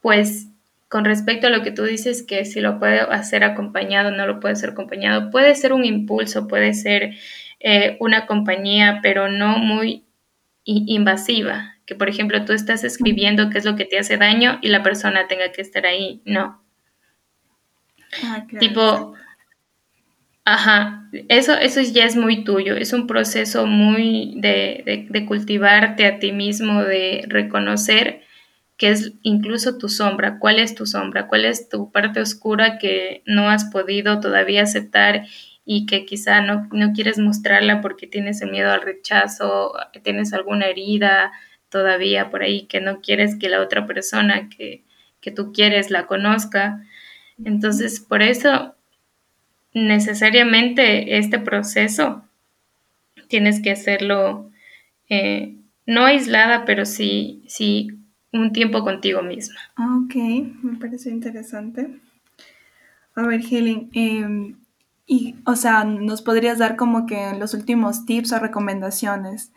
pues 0.00 0.48
con 0.90 1.04
respecto 1.04 1.46
a 1.46 1.50
lo 1.50 1.62
que 1.62 1.70
tú 1.70 1.84
dices, 1.84 2.24
que 2.24 2.44
si 2.44 2.60
lo 2.60 2.80
puede 2.80 2.98
hacer 2.98 3.44
acompañado, 3.44 4.10
no 4.10 4.26
lo 4.26 4.40
puede 4.40 4.56
ser 4.56 4.70
acompañado, 4.70 5.30
puede 5.30 5.54
ser 5.54 5.72
un 5.72 5.84
impulso, 5.84 6.48
puede 6.48 6.74
ser 6.74 7.14
eh, 7.60 7.96
una 8.00 8.26
compañía, 8.26 8.98
pero 9.00 9.28
no 9.28 9.58
muy 9.58 10.04
invasiva. 10.64 11.76
Que 11.86 11.94
por 11.94 12.08
ejemplo 12.08 12.44
tú 12.44 12.52
estás 12.52 12.82
escribiendo 12.82 13.50
qué 13.50 13.58
es 13.58 13.64
lo 13.64 13.76
que 13.76 13.84
te 13.84 14.00
hace 14.00 14.16
daño 14.16 14.58
y 14.62 14.68
la 14.68 14.82
persona 14.82 15.28
tenga 15.28 15.52
que 15.52 15.62
estar 15.62 15.86
ahí. 15.86 16.22
No. 16.24 16.60
Ah, 18.24 18.44
tipo, 18.58 19.14
ajá, 20.44 21.08
eso, 21.28 21.54
eso 21.54 21.80
ya 21.82 22.04
es 22.04 22.16
muy 22.16 22.42
tuyo, 22.42 22.74
es 22.74 22.92
un 22.92 23.06
proceso 23.06 23.64
muy 23.64 24.34
de, 24.38 25.06
de 25.08 25.24
cultivarte 25.24 26.04
a 26.04 26.18
ti 26.18 26.32
mismo, 26.32 26.82
de 26.82 27.24
reconocer 27.28 28.24
que 28.80 28.88
es 28.88 29.12
incluso 29.20 29.76
tu 29.76 29.90
sombra, 29.90 30.38
cuál 30.38 30.58
es 30.58 30.74
tu 30.74 30.86
sombra, 30.86 31.26
cuál 31.26 31.44
es 31.44 31.68
tu 31.68 31.92
parte 31.92 32.18
oscura 32.18 32.78
que 32.78 33.22
no 33.26 33.50
has 33.50 33.66
podido 33.66 34.20
todavía 34.20 34.62
aceptar 34.62 35.26
y 35.66 35.84
que 35.84 36.06
quizá 36.06 36.40
no, 36.40 36.66
quieres 36.94 37.18
mostrarla 37.18 37.82
porque 37.82 38.06
tienes 38.06 38.40
el 38.40 38.50
miedo 38.50 38.72
al 38.72 38.80
rechazo, 38.80 39.74
tienes 40.02 40.32
alguna 40.32 40.64
herida 40.64 41.30
todavía 41.68 42.30
por 42.30 42.42
ahí 42.42 42.62
que 42.68 42.80
no 42.80 43.02
quieres 43.02 43.36
que 43.36 43.50
la 43.50 43.60
otra 43.60 43.86
persona 43.86 44.48
que, 44.48 44.82
tú 45.36 45.52
quieres 45.52 45.90
la 45.90 46.06
conozca. 46.06 46.82
Entonces, 47.44 48.00
por 48.00 48.22
eso 48.22 48.76
necesariamente 49.74 51.18
este 51.18 51.38
proceso 51.38 52.24
tienes 53.28 53.60
que 53.60 53.72
hacerlo 53.72 54.50
eh, 55.10 55.56
no 55.84 56.06
aislada, 56.06 56.64
pero 56.64 56.86
sí, 56.86 57.44
sí 57.46 57.99
un 58.32 58.52
tiempo 58.52 58.82
contigo 58.84 59.22
misma. 59.22 59.60
Ah, 59.76 60.00
ok, 60.04 60.14
me 60.62 60.78
parece 60.78 61.10
interesante. 61.10 62.00
A 63.14 63.22
ver, 63.26 63.40
Helen, 63.50 63.90
em, 63.92 64.56
y, 65.06 65.36
o 65.44 65.56
sea, 65.56 65.84
nos 65.84 66.22
podrías 66.22 66.58
dar 66.58 66.76
como 66.76 67.06
que 67.06 67.32
los 67.38 67.54
últimos 67.54 68.06
tips 68.06 68.32
o 68.32 68.38
recomendaciones. 68.38 69.52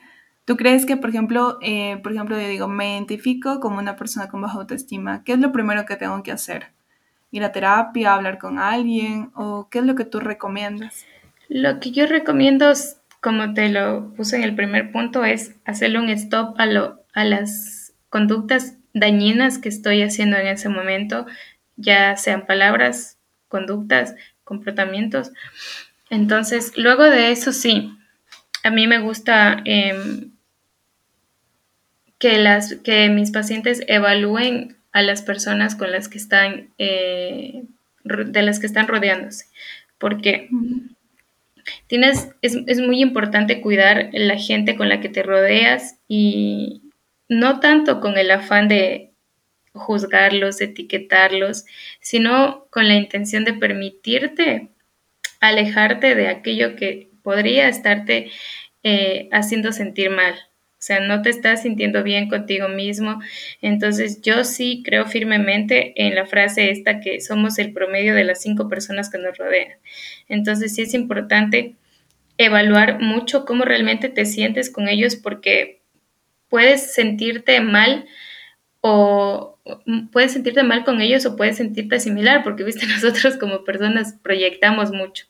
¿Tú 0.45 0.57
crees 0.57 0.85
que, 0.85 0.97
por 0.97 1.11
ejemplo, 1.11 1.59
eh, 1.61 1.99
por 2.01 2.11
ejemplo, 2.11 2.39
yo 2.39 2.47
digo, 2.47 2.67
me 2.67 2.95
identifico 2.95 3.59
como 3.59 3.77
una 3.77 3.95
persona 3.95 4.29
con 4.29 4.41
baja 4.41 4.57
autoestima? 4.57 5.23
¿Qué 5.23 5.33
es 5.33 5.39
lo 5.39 5.51
primero 5.51 5.85
que 5.85 5.95
tengo 5.95 6.21
que 6.23 6.31
hacer? 6.31 6.71
¿Ir 7.31 7.43
a 7.43 7.51
terapia, 7.51 8.15
hablar 8.15 8.39
con 8.39 8.59
alguien? 8.59 9.31
¿O 9.35 9.69
qué 9.69 9.79
es 9.79 9.85
lo 9.85 9.95
que 9.95 10.05
tú 10.05 10.19
recomiendas? 10.19 11.05
Lo 11.47 11.79
que 11.79 11.91
yo 11.91 12.07
recomiendo, 12.07 12.73
como 13.21 13.53
te 13.53 13.69
lo 13.69 14.13
puse 14.15 14.37
en 14.37 14.43
el 14.43 14.55
primer 14.55 14.91
punto, 14.91 15.23
es 15.23 15.55
hacerle 15.65 15.99
un 15.99 16.09
stop 16.09 16.55
a, 16.59 16.65
lo, 16.65 16.99
a 17.13 17.23
las 17.23 17.72
conductas 18.13 18.77
dañinas 18.93 19.57
que 19.57 19.69
estoy 19.69 20.03
haciendo 20.03 20.37
en 20.37 20.45
ese 20.45 20.69
momento, 20.69 21.25
ya 21.77 22.15
sean 22.15 22.45
palabras, 22.45 23.17
conductas, 23.47 24.13
comportamientos. 24.43 25.31
Entonces, 26.11 26.73
luego 26.75 27.05
de 27.05 27.31
eso 27.31 27.51
sí, 27.51 27.91
a 28.63 28.69
mí 28.69 28.85
me 28.85 28.99
gusta 28.99 29.63
em, 29.65 30.29
que, 32.19 32.37
las, 32.37 32.75
que 32.83 33.09
mis 33.09 33.31
pacientes 33.31 33.81
evalúen 33.87 34.77
a 34.91 35.01
las 35.01 35.23
personas 35.23 35.73
con 35.73 35.91
las 35.91 36.07
que 36.07 36.19
están, 36.19 36.69
eh, 36.77 37.63
de 38.03 38.41
las 38.43 38.59
que 38.59 38.67
están 38.67 38.87
rodeándose. 38.87 39.47
Porque 39.97 40.49
tienes, 41.87 42.29
es, 42.43 42.59
es, 42.67 42.79
muy 42.79 43.01
importante 43.01 43.59
cuidar 43.59 44.09
la 44.13 44.37
gente 44.37 44.75
con 44.75 44.87
la 44.87 45.01
que 45.01 45.09
te 45.09 45.23
rodeas 45.23 45.97
y, 46.07 46.82
no 47.29 47.59
tanto 47.59 47.99
con 47.99 48.17
el 48.17 48.31
afán 48.31 48.67
de 48.67 49.11
juzgarlos, 49.73 50.61
etiquetarlos, 50.61 51.65
sino 51.99 52.67
con 52.69 52.87
la 52.87 52.95
intención 52.95 53.43
de 53.43 53.53
permitirte 53.53 54.69
alejarte 55.39 56.15
de 56.15 56.27
aquello 56.27 56.75
que 56.75 57.09
podría 57.23 57.67
estarte 57.67 58.31
eh, 58.83 59.29
haciendo 59.31 59.71
sentir 59.71 60.09
mal. 60.09 60.33
O 60.83 60.85
sea, 60.85 60.99
no 60.99 61.21
te 61.21 61.29
estás 61.29 61.61
sintiendo 61.63 62.03
bien 62.03 62.27
contigo 62.27 62.67
mismo. 62.67 63.21
Entonces 63.61 64.21
yo 64.21 64.43
sí 64.43 64.83
creo 64.85 65.05
firmemente 65.05 65.93
en 65.95 66.13
la 66.13 66.25
frase 66.25 66.71
esta 66.71 66.99
que 66.99 67.21
somos 67.21 67.57
el 67.57 67.71
promedio 67.71 68.13
de 68.13 68.25
las 68.25 68.41
cinco 68.41 68.67
personas 68.67 69.09
que 69.09 69.17
nos 69.17 69.37
rodean. 69.37 69.77
Entonces 70.27 70.75
sí 70.75 70.81
es 70.81 70.93
importante 70.93 71.75
evaluar 72.37 72.99
mucho 72.99 73.45
cómo 73.45 73.63
realmente 73.63 74.09
te 74.09 74.25
sientes 74.25 74.69
con 74.69 74.89
ellos 74.89 75.15
porque 75.15 75.82
puedes 76.53 76.93
sentirte 76.93 77.61
mal 77.61 78.05
o, 78.79 79.57
puedes 80.11 80.33
sentirte 80.33 80.61
mal 80.61 80.85
con 80.85 81.01
ellos 81.01 81.25
o 81.25 81.35
puedes 81.35 81.57
sentirte 81.57 81.99
similar, 81.99 82.43
porque 82.43 82.63
viste, 82.69 82.85
nosotros 82.85 83.37
como 83.37 83.63
personas 83.63 84.19
proyectamos 84.21 84.91
mucho, 84.91 85.25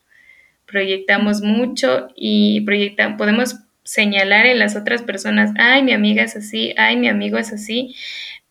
proyectamos 0.65 1.41
mucho 1.41 2.09
y 2.13 2.59
proyectamos, 2.65 3.17
podemos 3.17 3.55
señalar 3.85 4.47
en 4.47 4.59
las 4.59 4.75
otras 4.75 5.01
personas, 5.01 5.51
ay, 5.57 5.81
mi 5.83 5.93
amiga 5.93 6.23
es 6.23 6.35
así, 6.35 6.73
ay, 6.75 6.97
mi 6.97 7.07
amigo 7.07 7.37
es 7.37 7.53
así, 7.53 7.95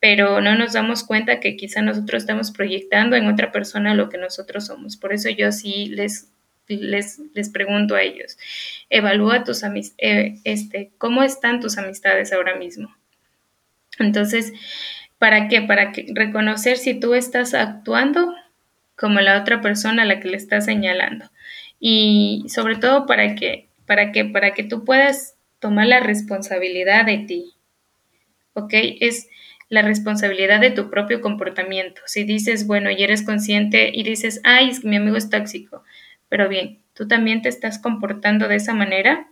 pero 0.01 0.41
no 0.41 0.55
nos 0.55 0.73
damos 0.73 1.05
cuenta 1.05 1.41
que 1.41 1.57
quizá 1.57 1.83
nosotros 1.83 2.23
estamos 2.23 2.53
proyectando 2.53 3.17
en 3.17 3.27
otra 3.27 3.53
persona 3.53 3.93
lo 3.93 4.09
que 4.09 4.17
nosotros 4.17 4.65
somos. 4.65 4.97
Por 4.97 5.13
eso 5.13 5.29
yo 5.29 5.53
sí 5.53 5.89
les, 5.91 6.33
les, 6.77 7.21
les 7.35 7.49
pregunto 7.51 7.95
a 7.95 8.03
ellos, 8.03 8.39
evalúa 8.91 9.45
tus 9.45 9.65
amistades, 9.65 9.97
eh, 9.99 10.41
este, 10.45 10.91
¿cómo 10.99 11.23
están 11.23 11.61
tus 11.61 11.79
amistades 11.79 12.33
ahora 12.33 12.57
mismo? 12.57 12.95
Entonces, 13.99 14.53
¿para 15.19 15.49
qué? 15.49 15.63
Para 15.63 15.93
que 15.93 16.07
reconocer 16.15 16.77
si 16.77 16.99
tú 16.99 17.15
estás 17.15 17.55
actuando 17.55 18.35
como 18.97 19.21
la 19.21 19.41
otra 19.41 19.61
persona 19.61 20.03
a 20.03 20.07
la 20.07 20.21
que 20.21 20.29
le 20.29 20.37
estás 20.37 20.65
señalando. 20.65 21.31
Y 21.81 22.45
sobre 22.49 22.77
todo 22.77 23.07
para 23.07 23.35
que, 23.35 23.69
para 23.87 24.13
que, 24.13 24.25
para 24.25 24.55
que 24.55 24.63
tú 24.63 24.85
puedas 24.85 25.37
tomar 25.59 25.87
la 25.87 26.01
responsabilidad 26.01 27.07
de 27.07 27.19
ti. 27.19 27.55
¿Ok? 28.55 28.75
Es 29.01 29.29
la 29.69 29.83
responsabilidad 29.83 30.61
de 30.61 30.71
tu 30.71 30.91
propio 30.91 31.23
comportamiento. 31.23 32.03
Si 32.05 32.25
dices, 32.25 32.67
bueno, 32.67 32.91
y 32.91 33.03
eres 33.03 33.23
consciente 33.23 33.91
y 33.93 34.03
dices, 34.03 34.41
ay, 34.45 34.69
es 34.69 34.81
que 34.81 34.89
mi 34.89 34.97
amigo 34.97 35.17
es 35.17 35.31
tóxico, 35.31 35.83
pero 36.33 36.49
bien, 36.49 36.79
¿tú 36.95 37.07
también 37.07 37.43
te 37.43 37.51
estás 37.51 37.79
comportando 37.79 38.49
de 38.49 38.57
esa 38.57 38.73
manera? 38.73 39.27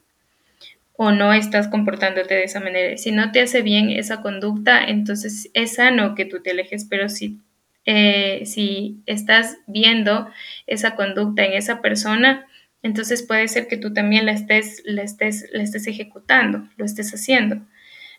o 0.93 1.13
no 1.13 1.33
estás 1.33 1.67
comportándote 1.69 2.35
de 2.35 2.45
esa 2.45 2.61
manera. 2.61 2.99
Si 2.99 3.11
no 3.11 3.33
te 3.33 3.41
hace 3.41 3.63
bien 3.63 3.89
esa 3.89 4.21
conducta, 4.21 4.85
entonces 4.85 5.49
es 5.55 5.77
sano 5.77 6.15
que 6.15 6.27
tú 6.27 6.43
te 6.43 6.51
alejes, 6.51 6.85
pero 6.85 7.09
si, 7.09 7.39
eh, 7.87 8.43
si 8.45 8.99
estás 9.07 9.57
viendo 9.67 10.29
esa 10.67 10.97
conducta 10.97 11.43
en 11.43 11.55
esa 11.55 11.81
persona, 11.81 12.47
entonces 12.83 13.23
puede 13.23 13.49
ser 13.49 13.67
que 13.67 13.79
tú 13.79 13.95
también 13.95 14.27
la 14.27 14.33
estés, 14.33 14.83
la 14.85 15.01
estés, 15.01 15.49
la 15.53 15.63
estés 15.63 15.87
ejecutando, 15.87 16.69
lo 16.77 16.85
estés 16.85 17.15
haciendo. 17.15 17.63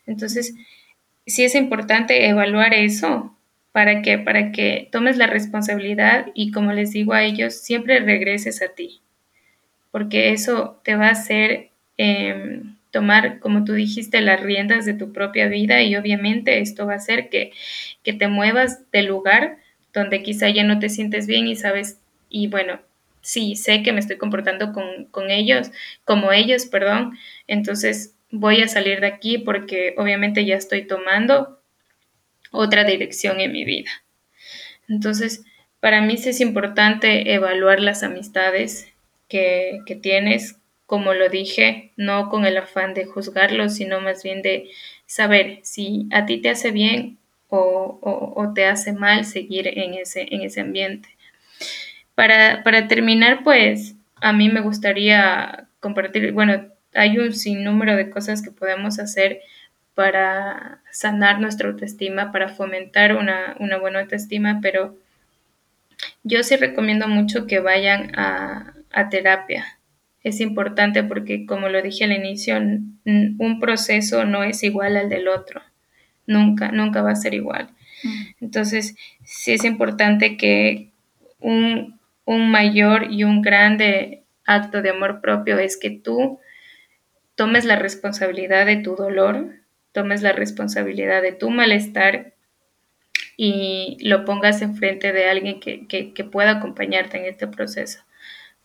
Entonces, 0.04 0.56
sí 1.24 1.44
es 1.44 1.54
importante 1.54 2.26
evaluar 2.26 2.74
eso 2.74 3.32
para 3.72 4.02
que, 4.02 4.18
para 4.18 4.52
que 4.52 4.88
tomes 4.92 5.16
la 5.16 5.26
responsabilidad 5.26 6.26
y 6.34 6.52
como 6.52 6.72
les 6.72 6.92
digo 6.92 7.14
a 7.14 7.24
ellos, 7.24 7.54
siempre 7.54 8.00
regreses 8.00 8.62
a 8.62 8.68
ti, 8.68 9.00
porque 9.90 10.30
eso 10.32 10.80
te 10.84 10.94
va 10.94 11.08
a 11.08 11.12
hacer 11.12 11.70
em, 11.96 12.76
tomar, 12.90 13.40
como 13.40 13.64
tú 13.64 13.72
dijiste, 13.72 14.20
las 14.20 14.40
riendas 14.40 14.84
de 14.84 14.94
tu 14.94 15.12
propia 15.12 15.48
vida 15.48 15.82
y 15.82 15.96
obviamente 15.96 16.60
esto 16.60 16.86
va 16.86 16.92
a 16.94 16.96
hacer 16.96 17.30
que, 17.30 17.52
que 18.02 18.12
te 18.12 18.28
muevas 18.28 18.90
del 18.92 19.06
lugar 19.06 19.56
donde 19.94 20.22
quizá 20.22 20.48
ya 20.50 20.64
no 20.64 20.78
te 20.78 20.88
sientes 20.88 21.26
bien 21.26 21.46
y 21.46 21.56
sabes, 21.56 21.98
y 22.28 22.48
bueno, 22.48 22.80
sí, 23.22 23.56
sé 23.56 23.82
que 23.82 23.92
me 23.92 24.00
estoy 24.00 24.18
comportando 24.18 24.72
con, 24.72 25.06
con 25.06 25.30
ellos, 25.30 25.70
como 26.04 26.32
ellos, 26.32 26.66
perdón, 26.66 27.16
entonces 27.46 28.14
voy 28.30 28.62
a 28.62 28.68
salir 28.68 29.00
de 29.00 29.06
aquí 29.06 29.38
porque 29.38 29.94
obviamente 29.96 30.44
ya 30.44 30.56
estoy 30.56 30.86
tomando 30.86 31.61
otra 32.52 32.84
dirección 32.84 33.40
en 33.40 33.50
mi 33.50 33.64
vida. 33.64 33.90
Entonces, 34.88 35.44
para 35.80 36.00
mí 36.00 36.16
sí 36.16 36.28
es 36.28 36.40
importante 36.40 37.34
evaluar 37.34 37.80
las 37.80 38.04
amistades 38.04 38.92
que, 39.28 39.80
tienes, 40.00 40.56
como 40.86 41.14
lo 41.14 41.28
dije, 41.28 41.90
no 41.96 42.28
con 42.28 42.44
el 42.44 42.56
afán 42.56 42.94
de 42.94 43.06
juzgarlos, 43.06 43.74
sino 43.74 44.00
más 44.00 44.22
bien 44.22 44.42
de 44.42 44.70
saber 45.06 45.58
si 45.62 46.06
a 46.12 46.26
ti 46.26 46.40
te 46.40 46.50
hace 46.50 46.70
bien 46.70 47.18
o, 47.48 48.52
te 48.54 48.66
hace 48.66 48.92
mal 48.92 49.24
seguir 49.24 49.66
en 49.66 49.94
ese, 49.94 50.26
en 50.30 50.42
ese 50.42 50.60
ambiente. 50.60 51.08
Para, 52.14 52.62
para 52.62 52.88
terminar, 52.88 53.42
pues 53.42 53.94
a 54.16 54.32
mí 54.32 54.48
me 54.50 54.60
gustaría 54.60 55.66
compartir, 55.80 56.32
bueno, 56.32 56.66
hay 56.94 57.18
un 57.18 57.32
sinnúmero 57.32 57.96
de 57.96 58.10
cosas 58.10 58.42
que 58.42 58.50
podemos 58.50 58.98
hacer 58.98 59.40
para 59.94 60.82
sanar 60.90 61.40
nuestra 61.40 61.68
autoestima, 61.68 62.32
para 62.32 62.48
fomentar 62.48 63.16
una, 63.16 63.56
buena 63.78 64.00
autoestima, 64.00 64.60
pero 64.62 64.96
yo 66.22 66.42
sí 66.42 66.56
recomiendo 66.56 67.08
mucho 67.08 67.46
que 67.46 67.60
vayan 67.60 68.12
a, 68.18 68.74
terapia. 69.10 69.78
Es 70.22 70.40
importante 70.40 71.02
porque, 71.02 71.46
como 71.46 71.68
lo 71.68 71.82
dije 71.82 72.04
al 72.04 72.12
inicio, 72.12 72.56
un 72.56 73.58
proceso 73.60 74.24
no 74.24 74.44
es 74.44 74.62
igual 74.62 74.96
al 74.96 75.08
del 75.08 75.28
otro. 75.28 75.62
Nunca, 76.26 76.70
nunca 76.70 77.02
va 77.02 77.10
a 77.10 77.16
ser 77.16 77.34
igual. 77.34 77.70
Mm. 78.04 78.22
Entonces, 78.40 78.96
sí 79.24 79.52
es 79.52 79.64
importante 79.64 80.36
que 80.36 80.90
un, 81.40 81.98
un 82.24 82.50
mayor 82.50 83.10
y 83.10 83.24
un 83.24 83.42
grande 83.42 84.22
acto 84.44 84.82
de 84.82 84.90
amor 84.90 85.20
propio 85.20 85.58
es 85.58 85.76
que 85.76 85.90
tú 85.90 86.38
tomes 87.34 87.64
la 87.64 87.76
responsabilidad 87.76 88.66
de 88.66 88.76
tu 88.76 88.94
dolor, 88.94 89.61
tomes 89.92 90.22
la 90.22 90.32
responsabilidad 90.32 91.22
de 91.22 91.32
tu 91.32 91.50
malestar 91.50 92.34
y 93.36 93.96
lo 94.00 94.24
pongas 94.24 94.62
enfrente 94.62 95.12
de 95.12 95.28
alguien 95.28 95.60
que, 95.60 96.28
pueda 96.30 96.52
acompañarte 96.52 97.18
en 97.18 97.26
este 97.26 97.46
proceso. 97.46 98.00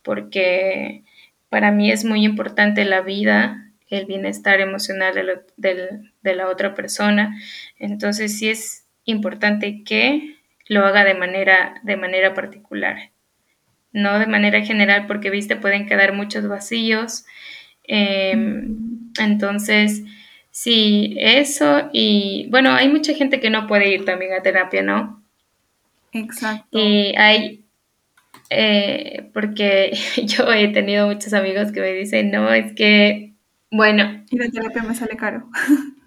Porque 0.02 1.04
para 1.48 1.70
mí 1.70 1.90
es 1.90 2.04
muy 2.04 2.24
importante 2.24 2.84
la 2.84 3.00
vida, 3.00 3.72
el 3.88 4.06
bienestar 4.06 4.60
emocional 4.60 5.14
de, 5.56 6.00
de 6.22 6.34
la 6.34 6.48
otra 6.48 6.74
persona. 6.74 7.36
Entonces 7.78 8.38
sí 8.38 8.48
es 8.48 8.86
importante 9.04 9.82
que 9.84 10.36
lo 10.66 10.84
haga 10.84 11.04
de 11.04 11.14
manera, 11.14 11.80
de 11.82 11.96
manera 11.96 12.34
particular, 12.34 13.10
no 13.92 14.18
de 14.18 14.26
manera 14.26 14.62
general, 14.62 15.06
porque, 15.06 15.30
viste, 15.30 15.56
pueden 15.56 15.86
quedar 15.86 16.12
muchos 16.12 16.46
vacíos 16.46 17.24
Em, 17.88 19.10
entonces, 19.18 20.04
sí, 20.50 21.14
eso 21.18 21.88
y 21.92 22.48
bueno, 22.50 22.72
hay 22.72 22.88
mucha 22.88 23.14
gente 23.14 23.40
que 23.40 23.50
no 23.50 23.66
puede 23.66 23.88
ir 23.88 24.04
también 24.04 24.32
a 24.32 24.42
terapia, 24.42 24.82
¿no? 24.82 25.22
Exacto. 26.12 26.78
Y 26.78 27.14
hay, 27.16 27.64
eh, 28.50 29.30
porque 29.32 29.92
yo 30.24 30.52
he 30.52 30.68
tenido 30.68 31.08
muchos 31.08 31.32
amigos 31.34 31.72
que 31.72 31.80
me 31.80 31.92
dicen, 31.92 32.30
no, 32.30 32.52
es 32.52 32.72
que, 32.74 33.34
bueno. 33.70 34.24
Y 34.30 34.38
la 34.38 34.48
terapia 34.50 34.82
me 34.82 34.94
sale 34.94 35.16
caro. 35.16 35.48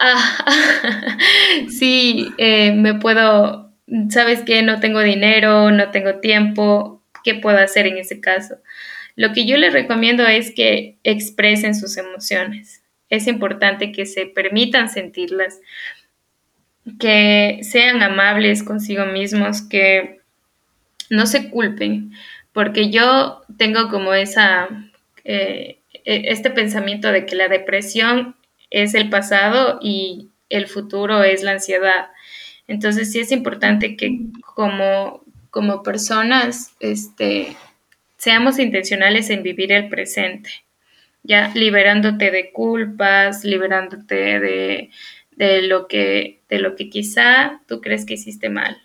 Ah, 0.00 0.46
sí, 1.68 2.32
eh, 2.38 2.72
me 2.72 2.94
puedo, 2.94 3.72
sabes 4.08 4.40
que 4.40 4.62
no 4.62 4.80
tengo 4.80 5.00
dinero, 5.00 5.70
no 5.70 5.90
tengo 5.90 6.16
tiempo, 6.20 7.02
¿qué 7.22 7.34
puedo 7.34 7.58
hacer 7.58 7.86
en 7.86 7.98
ese 7.98 8.20
caso? 8.20 8.56
Lo 9.16 9.32
que 9.32 9.46
yo 9.46 9.56
les 9.58 9.72
recomiendo 9.72 10.26
es 10.26 10.54
que 10.54 10.98
expresen 11.04 11.74
sus 11.74 11.96
emociones. 11.98 12.82
Es 13.08 13.26
importante 13.26 13.92
que 13.92 14.06
se 14.06 14.26
permitan 14.26 14.88
sentirlas, 14.88 15.60
que 16.98 17.60
sean 17.62 18.02
amables 18.02 18.62
consigo 18.62 19.06
mismos, 19.06 19.62
que 19.62 20.20
no 21.10 21.26
se 21.26 21.50
culpen, 21.50 22.12
porque 22.52 22.90
yo 22.90 23.42
tengo 23.58 23.88
como 23.88 24.14
esa, 24.14 24.68
eh, 25.24 25.78
e, 26.04 26.30
este 26.30 26.50
pensamiento 26.50 27.12
de 27.12 27.26
que 27.26 27.36
la 27.36 27.48
depresión 27.48 28.36
es 28.70 28.94
el 28.94 29.10
pasado 29.10 29.78
y 29.82 30.30
el 30.48 30.66
futuro 30.66 31.22
es 31.22 31.42
la 31.42 31.52
ansiedad. 31.52 32.08
Entonces 32.68 33.12
sí 33.12 33.20
es 33.20 33.32
importante 33.32 33.96
que 33.96 34.18
como, 34.54 35.24
como 35.50 35.82
personas 35.82 36.74
este, 36.80 37.56
seamos 38.16 38.58
intencionales 38.58 39.30
en 39.30 39.42
vivir 39.42 39.72
el 39.72 39.88
presente, 39.88 40.50
ya 41.26 41.50
liberándote 41.54 42.30
de 42.30 42.52
culpas, 42.52 43.44
liberándote 43.44 44.14
de, 44.14 44.90
de, 45.32 45.62
lo, 45.62 45.88
que, 45.88 46.40
de 46.48 46.58
lo 46.58 46.76
que 46.76 46.88
quizá 46.88 47.60
tú 47.66 47.80
crees 47.80 48.06
que 48.06 48.14
hiciste 48.14 48.48
mal. 48.48 48.78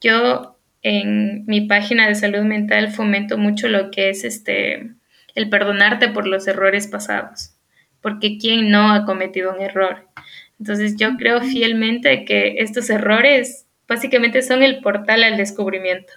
Yo 0.00 0.58
en 0.82 1.44
mi 1.46 1.62
página 1.62 2.06
de 2.06 2.14
salud 2.14 2.42
mental 2.42 2.92
fomento 2.92 3.38
mucho 3.38 3.68
lo 3.68 3.90
que 3.90 4.10
es 4.10 4.24
este 4.24 4.90
el 5.34 5.50
perdonarte 5.50 6.08
por 6.08 6.26
los 6.26 6.46
errores 6.46 6.86
pasados, 6.86 7.52
porque 8.00 8.38
quién 8.38 8.70
no 8.70 8.92
ha 8.92 9.04
cometido 9.04 9.54
un 9.54 9.60
error. 9.60 10.06
Entonces 10.58 10.96
yo 10.96 11.16
creo 11.18 11.42
fielmente 11.42 12.24
que 12.24 12.56
estos 12.58 12.88
errores 12.88 13.66
básicamente 13.86 14.42
son 14.42 14.62
el 14.62 14.80
portal 14.80 15.22
al 15.22 15.36
descubrimiento 15.36 16.12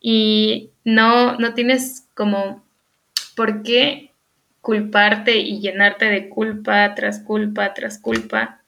y 0.00 0.70
no, 0.84 1.36
no 1.38 1.54
tienes 1.54 2.06
como 2.14 2.62
por 3.34 3.62
qué 3.62 4.05
culparte 4.66 5.36
y 5.36 5.60
llenarte 5.60 6.06
de 6.06 6.28
culpa 6.28 6.92
tras 6.96 7.20
culpa 7.20 7.72
tras 7.72 8.00
culpa, 8.00 8.64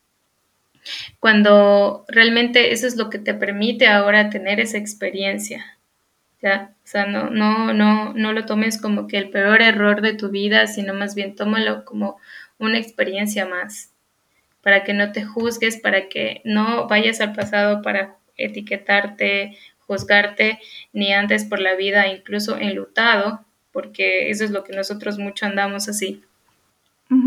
cuando 1.19 2.05
realmente 2.07 2.73
eso 2.73 2.87
es 2.87 2.95
lo 2.95 3.11
que 3.11 3.19
te 3.19 3.35
permite 3.35 3.89
ahora 3.89 4.31
tener 4.31 4.61
esa 4.61 4.79
experiencia. 4.79 5.77
¿ya? 6.41 6.77
O 6.85 6.87
sea, 6.87 7.07
no, 7.07 7.31
no, 7.31 7.75
no, 7.75 8.15
no 8.15 8.33
lo 8.33 8.47
tomes 8.47 8.81
como 8.81 9.09
que 9.09 9.19
el 9.19 9.31
peor 9.31 9.61
error 9.61 10.01
de 10.01 10.15
tu 10.15 10.31
vida, 10.31 10.69
sino 10.69 10.95
más 10.95 11.17
bien 11.17 11.35
tómalo 11.35 11.85
como 11.85 12.19
una 12.61 12.79
experiencia 12.79 13.45
más. 13.45 13.93
para 14.63 14.85
que 14.85 14.95
no 14.95 15.11
te 15.11 15.25
juzgues, 15.25 15.79
para 15.79 16.09
que 16.09 16.43
no 16.45 16.87
vayas 16.87 17.21
al 17.21 17.33
pasado 17.33 17.83
para 17.83 18.19
etiquetarte, 18.37 19.59
juzgarte, 19.81 20.61
ni 20.93 21.13
andes 21.13 21.45
por 21.45 21.59
la 21.61 21.75
vida 21.75 22.07
incluso 22.07 22.57
enlutado, 22.57 23.48
porque 23.79 24.29
eso 24.29 24.45
es 24.45 24.51
lo 24.51 24.65
que 24.65 24.73
nosotros 24.73 25.21
mucho 25.21 25.47
andamos 25.47 25.89
así. 25.89 26.21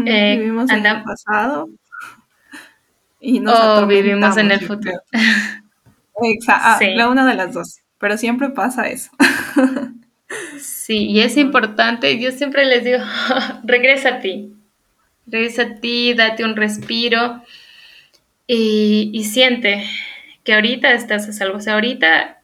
Eh, 0.06 0.36
vivimos 0.38 0.70
en 0.70 0.86
el 0.86 1.02
pasado 1.02 1.70
y 3.22 3.40
nos 3.40 3.58
o 3.58 3.88
vivimos 3.88 4.36
en 4.36 4.52
el 4.52 4.60
futuro. 4.60 5.02
Exacto, 6.22 6.86
ah, 6.86 6.90
la 6.94 7.08
una 7.08 7.26
de 7.26 7.36
las 7.36 7.54
dos, 7.54 7.80
pero 8.00 8.18
siempre 8.18 8.50
pasa 8.50 8.90
eso. 8.90 9.12
sí, 10.60 11.06
y 11.06 11.22
es 11.22 11.38
importante, 11.38 12.20
yo 12.20 12.34
siempre 12.34 12.66
les 12.66 12.84
digo, 12.84 13.00
regresa 13.64 14.16
a 14.16 14.20
ti, 14.20 14.54
regresa 15.28 15.62
a 15.62 15.76
ti, 15.76 16.14
date 16.16 16.44
un 16.44 16.58
respiro 16.58 17.42
y, 18.46 19.24
siente 19.24 19.86
que 20.44 20.54
ahorita 20.54 20.92
estás 20.92 21.30
a 21.30 21.32
salvo. 21.32 21.60
O 21.60 21.62
sea, 21.62 21.76
ahorita, 21.76 22.41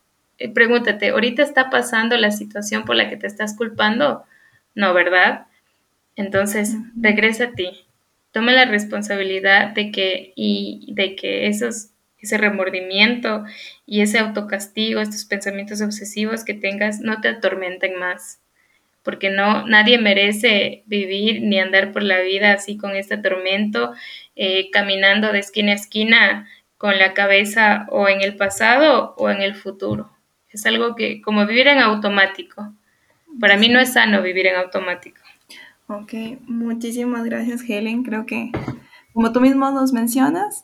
pregúntate, 0.54 1.10
¿ahorita 1.10 1.44
está 1.44 1.70
pasando 1.70 2.18
la 2.18 2.32
situación 2.32 2.86
por 2.86 2.96
la 2.96 3.10
que 3.10 3.18
te 3.18 3.28
estás 3.28 3.56
culpando? 3.56 4.24
No, 4.76 4.94
¿verdad? 4.94 5.48
Entonces, 6.16 6.76
regresa 7.00 7.46
a 7.46 7.52
ti. 7.54 7.86
Toma 8.32 8.52
la 8.52 8.66
responsabilidad 8.66 9.70
de 9.70 9.92
que, 9.92 10.34
y 10.36 10.94
de 10.94 11.16
que 11.16 11.48
esos, 11.48 11.90
ese 12.20 12.38
remordimiento 12.38 13.46
y 13.86 14.02
ese 14.02 14.20
autocastigo, 14.20 15.02
estos 15.02 15.26
pensamientos 15.26 15.82
obsesivos 15.82 16.44
que 16.44 16.54
tengas, 16.54 17.00
no 17.00 17.22
te 17.22 17.30
atormenten 17.30 17.98
más 18.00 18.40
porque 19.08 19.30
no, 19.30 19.66
nadie 19.66 20.00
merece 20.00 20.84
vivir 20.86 21.42
ni 21.42 21.62
andar 21.62 21.94
por 21.94 22.04
la 22.04 22.20
vida 22.20 22.52
así 22.52 22.76
con 22.76 22.94
este 22.94 23.18
tormento, 23.18 23.94
eh, 24.36 24.70
caminando 24.70 25.32
de 25.32 25.40
esquina 25.40 25.72
a 25.72 25.76
esquina 25.76 26.50
con 26.78 26.98
la 26.98 27.14
cabeza 27.14 27.88
o 27.90 28.10
en 28.10 28.20
el 28.20 28.36
pasado 28.36 29.16
o 29.18 29.30
en 29.30 29.42
el 29.42 29.56
futuro. 29.56 30.12
Es 30.52 30.66
algo 30.66 30.96
que, 30.96 31.22
como 31.22 31.46
vivir 31.46 31.68
en 31.68 31.80
automático. 31.80 32.74
Para 33.40 33.58
mí 33.58 33.70
no 33.70 33.80
es 33.80 33.94
sano 33.94 34.22
vivir 34.22 34.48
en 34.48 34.56
automático. 34.56 35.22
Ok, 35.88 36.14
muchísimas 36.48 37.24
gracias 37.24 37.62
Helen. 37.68 38.04
Creo 38.04 38.26
que, 38.26 38.52
como 39.14 39.32
tú 39.32 39.42
mismo 39.42 39.70
nos 39.72 39.94
mencionas, 39.94 40.64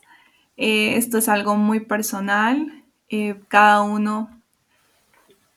eh, 0.56 0.96
esto 0.96 1.18
es 1.18 1.28
algo 1.28 1.56
muy 1.56 1.80
personal. 1.80 2.82
Eh, 3.08 3.36
cada 3.48 3.82
uno 3.82 4.30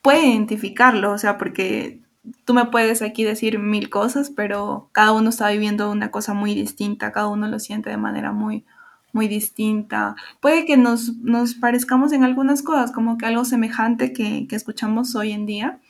puede 0.02 0.26
identificarlo, 0.26 1.12
o 1.12 1.18
sea, 1.18 1.38
porque 1.38 2.00
tú 2.44 2.54
me 2.54 2.66
puedes 2.66 3.02
aquí 3.02 3.24
decir 3.24 3.58
mil 3.58 3.90
cosas, 3.90 4.30
pero 4.30 4.88
cada 4.92 5.12
uno 5.12 5.30
está 5.30 5.50
viviendo 5.50 5.90
una 5.90 6.10
cosa 6.10 6.34
muy 6.34 6.54
distinta, 6.54 7.12
cada 7.12 7.28
uno 7.28 7.48
lo 7.48 7.58
siente 7.58 7.90
de 7.90 7.96
manera 7.96 8.32
muy, 8.32 8.64
muy 9.12 9.28
distinta. 9.28 10.16
Puede 10.40 10.64
que 10.64 10.76
nos, 10.76 11.16
nos 11.18 11.54
parezcamos 11.54 12.12
en 12.12 12.24
algunas 12.24 12.62
cosas, 12.62 12.92
como 12.92 13.18
que 13.18 13.26
algo 13.26 13.44
semejante 13.44 14.12
que, 14.12 14.46
que, 14.48 14.56
escuchamos 14.56 15.14
hoy 15.14 15.32
en 15.32 15.46
día 15.46 15.80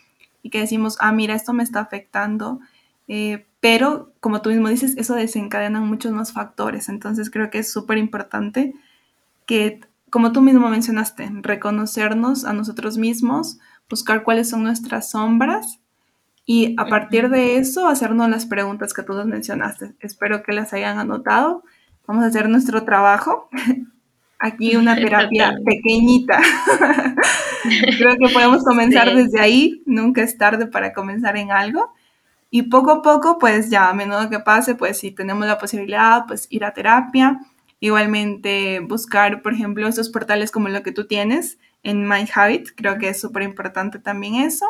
y 0.42 0.50
que 0.50 0.61
decimos, 0.61 0.96
ah, 1.00 1.12
mira, 1.12 1.35
esto 1.35 1.52
me 1.52 1.62
está 1.62 1.81
afectando, 1.81 2.61
eh, 3.09 3.46
pero 3.61 4.12
como 4.20 4.40
tú 4.40 4.50
mismo 4.50 4.68
dices, 4.68 4.94
eso 4.96 5.14
desencadena 5.14 5.81
muchos 5.81 6.12
más 6.12 6.33
factores, 6.33 6.88
entonces 6.88 7.31
creo 7.31 7.50
que 7.50 7.59
es 7.59 7.72
súper 7.72 7.98
importante 7.98 8.74
que, 9.46 9.81
como 10.11 10.33
tú 10.33 10.40
mismo 10.42 10.68
mencionaste, 10.68 11.31
reconocernos 11.42 12.44
a 12.44 12.52
nosotros 12.52 12.98
mismos, 12.98 13.59
buscar 13.88 14.22
cuáles 14.22 14.50
son 14.50 14.62
nuestras 14.62 15.11
sombras 15.11 15.81
y 16.50 16.74
a 16.78 16.87
partir 16.87 17.28
de 17.28 17.59
eso 17.59 17.88
hacernos 17.88 18.31
las 18.31 18.46
preguntas 18.46 18.94
que 18.94 19.02
tú 19.02 19.12
nos 19.12 19.26
mencionaste. 19.26 19.94
Espero 20.00 20.42
que 20.42 20.52
las 20.52 20.72
hayan 20.72 20.98
anotado. 20.98 21.62
Vamos 22.09 22.25
a 22.25 22.29
hacer 22.29 22.49
nuestro 22.49 22.85
trabajo. 22.85 23.51
Aquí 24.38 24.77
una 24.77 24.97
terapia 24.97 25.55
pequeñita. 25.62 26.40
Creo 27.99 28.16
que 28.16 28.33
podemos 28.33 28.64
comenzar 28.64 29.14
desde 29.14 29.38
ahí. 29.40 29.83
Nunca 29.85 30.23
es 30.23 30.38
tarde 30.38 30.66
para 30.66 30.94
comenzar 30.94 31.37
en 31.37 31.53
algo. 31.53 31.92
Y 32.51 32.62
poco 32.62 32.92
a 32.92 33.03
poco, 33.03 33.38
pues 33.38 33.68
ya 33.68 33.90
a 33.90 33.92
menudo 33.92 34.31
que 34.31 34.40
pase, 34.40 34.75
pues 34.75 34.99
si 34.99 35.11
tenemos 35.11 35.47
la 35.47 35.59
posibilidad, 35.59 36.25
pues 36.27 36.47
ir 36.49 36.64
a 36.64 36.73
terapia. 36.73 37.40
Igualmente 37.79 38.81
buscar, 38.81 39.42
por 39.42 39.53
ejemplo, 39.53 39.87
esos 39.87 40.09
portales 40.09 40.51
como 40.51 40.71
lo 40.71 40.83
que 40.83 40.92
tú 40.92 41.07
tienes 41.07 41.59
en 41.83 42.09
My 42.09 42.27
Habit. 42.35 42.71
Creo 42.75 42.97
que 42.97 43.11
es 43.11 43.21
súper 43.21 43.42
importante 43.42 43.99
también 43.99 44.37
eso. 44.37 44.64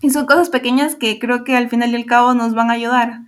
Y 0.00 0.10
son 0.10 0.24
cosas 0.26 0.50
pequeñas 0.50 0.94
que 0.94 1.18
creo 1.18 1.42
que 1.42 1.56
al 1.56 1.68
final 1.68 1.90
y 1.90 1.96
al 1.96 2.06
cabo 2.06 2.32
nos 2.32 2.54
van 2.54 2.70
a 2.70 2.74
ayudar. 2.74 3.22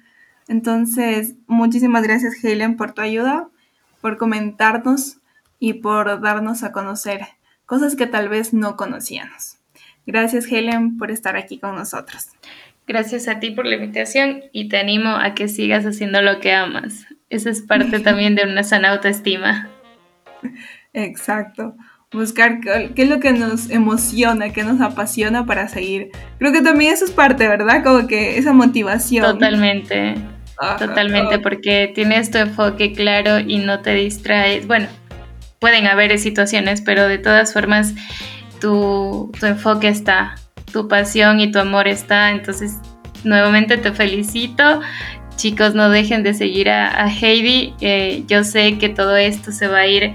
Entonces, 0.49 1.35
muchísimas 1.47 2.03
gracias 2.03 2.43
Helen 2.43 2.77
por 2.77 2.93
tu 2.93 3.03
ayuda, 3.03 3.49
por 4.01 4.17
comentarnos 4.17 5.19
y 5.59 5.75
por 5.75 6.21
darnos 6.21 6.63
a 6.63 6.73
conocer 6.73 7.23
cosas 7.65 7.97
que 7.97 8.07
tal 8.07 8.29
vez 8.29 8.53
no 8.55 8.77
conocíamos. 8.77 9.59
Gracias 10.07 10.47
Helen 10.51 10.99
por 10.99 11.11
estar 11.11 11.37
aquí 11.37 11.59
con 11.59 11.75
nosotros. 11.75 12.29
Gracias 12.87 13.27
a 13.27 13.41
ti 13.41 13.51
por 13.51 13.67
la 13.67 13.75
invitación 13.75 14.45
y 14.53 14.69
te 14.69 14.79
animo 14.79 15.11
a 15.11 15.35
que 15.35 15.49
sigas 15.49 15.85
haciendo 15.85 16.23
lo 16.23 16.39
que 16.39 16.53
amas. 16.53 17.07
Esa 17.29 17.51
es 17.51 17.63
parte 17.63 17.99
también 17.99 18.37
de 18.37 18.45
una 18.45 18.63
sana 18.63 18.93
autoestima. 18.93 19.69
Exacto 20.93 21.75
buscar 22.13 22.61
qué 22.61 23.03
es 23.03 23.09
lo 23.09 23.21
que 23.21 23.33
nos 23.33 23.71
emociona, 23.71 24.53
qué 24.53 24.65
nos 24.65 24.81
apasiona 24.81 25.45
para 25.47 25.69
seguir. 25.69 26.11
Creo 26.39 26.53
que 26.53 26.63
también 26.63 26.95
eso 26.95 27.05
es 27.05 27.11
parte, 27.11 27.47
¿verdad? 27.47 27.85
Como 27.85 28.07
que 28.07 28.39
esa 28.39 28.53
motivación. 28.53 29.25
Totalmente, 29.25 30.15
totalmente, 30.79 31.39
porque 31.39 31.93
tienes 31.95 32.31
tu 32.31 32.39
enfoque 32.39 32.93
claro 32.93 33.39
y 33.41 33.59
no 33.59 33.81
te 33.81 33.95
distraes. 33.95 34.67
Bueno, 34.67 34.89
pueden 35.59 35.87
haber 35.87 36.19
situaciones, 36.19 36.81
pero 36.81 37.09
de 37.09 37.19
todas 37.19 37.53
formas 37.53 37.95
tu, 38.61 39.33
enfoque 39.43 39.89
está, 39.89 40.37
tu 40.73 40.89
pasión 40.89 41.41
y 41.41 41.51
tu 41.51 41.59
amor 41.59 41.89
está. 41.89 42.31
Entonces, 42.31 42.79
nuevamente 43.25 43.77
te 43.77 43.93
felicito. 43.93 44.81
Chicos, 45.37 45.75
no 45.75 45.91
dejen 45.91 46.23
de 46.23 46.35
seguir 46.35 46.71
a, 46.71 47.09
Heidi. 47.09 47.75
Eh, 47.81 48.25
yo 48.27 48.45
sé 48.45 48.79
que 48.79 48.89
todo 48.89 49.17
esto 49.17 49.53
se 49.53 49.69
va 49.69 49.79
a 49.79 49.87
ir 49.87 50.15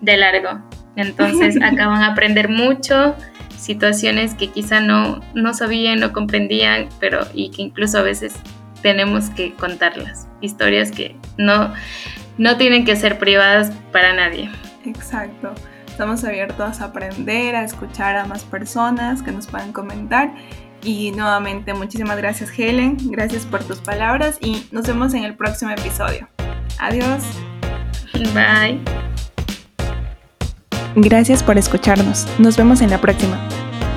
de 0.00 0.16
largo. 0.16 0.60
Entonces 0.96 1.56
acá 1.62 1.86
van 1.86 2.02
a 2.02 2.08
aprender 2.08 2.48
mucho, 2.48 3.14
situaciones 3.56 4.34
que 4.34 4.48
quizá 4.48 4.80
no, 4.80 5.20
no 5.34 5.54
sabían, 5.54 6.00
no 6.00 6.12
comprendían, 6.12 6.88
pero 7.00 7.20
y 7.34 7.50
que 7.50 7.62
incluso 7.62 7.98
a 7.98 8.02
veces 8.02 8.34
tenemos 8.82 9.30
que 9.30 9.54
contarlas. 9.54 10.28
Historias 10.40 10.90
que 10.90 11.16
no, 11.36 11.72
no 12.36 12.56
tienen 12.56 12.84
que 12.84 12.96
ser 12.96 13.18
privadas 13.18 13.72
para 13.92 14.14
nadie. 14.14 14.50
Exacto. 14.84 15.54
Estamos 15.86 16.22
abiertos 16.24 16.80
a 16.80 16.86
aprender, 16.86 17.56
a 17.56 17.64
escuchar 17.64 18.16
a 18.16 18.24
más 18.24 18.44
personas 18.44 19.22
que 19.22 19.32
nos 19.32 19.46
puedan 19.48 19.72
comentar. 19.72 20.32
Y 20.82 21.10
nuevamente, 21.10 21.74
muchísimas 21.74 22.16
gracias 22.16 22.56
Helen, 22.56 22.96
gracias 23.10 23.44
por 23.44 23.64
tus 23.64 23.78
palabras 23.78 24.38
y 24.40 24.66
nos 24.70 24.86
vemos 24.86 25.12
en 25.14 25.24
el 25.24 25.34
próximo 25.34 25.72
episodio. 25.72 26.28
Adiós. 26.78 27.24
Bye. 28.32 28.80
Gracias 30.94 31.42
por 31.42 31.58
escucharnos. 31.58 32.26
Nos 32.38 32.56
vemos 32.56 32.80
en 32.80 32.90
la 32.90 33.00
próxima. 33.00 33.38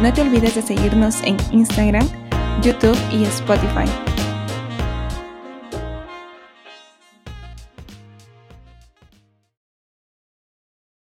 No 0.02 0.12
te 0.12 0.22
olvides 0.22 0.56
de 0.56 0.62
seguirnos 0.62 1.22
en 1.24 1.38
Instagram, 1.52 2.08
YouTube 2.62 2.98
y 3.12 3.24
Spotify. 3.26 4.11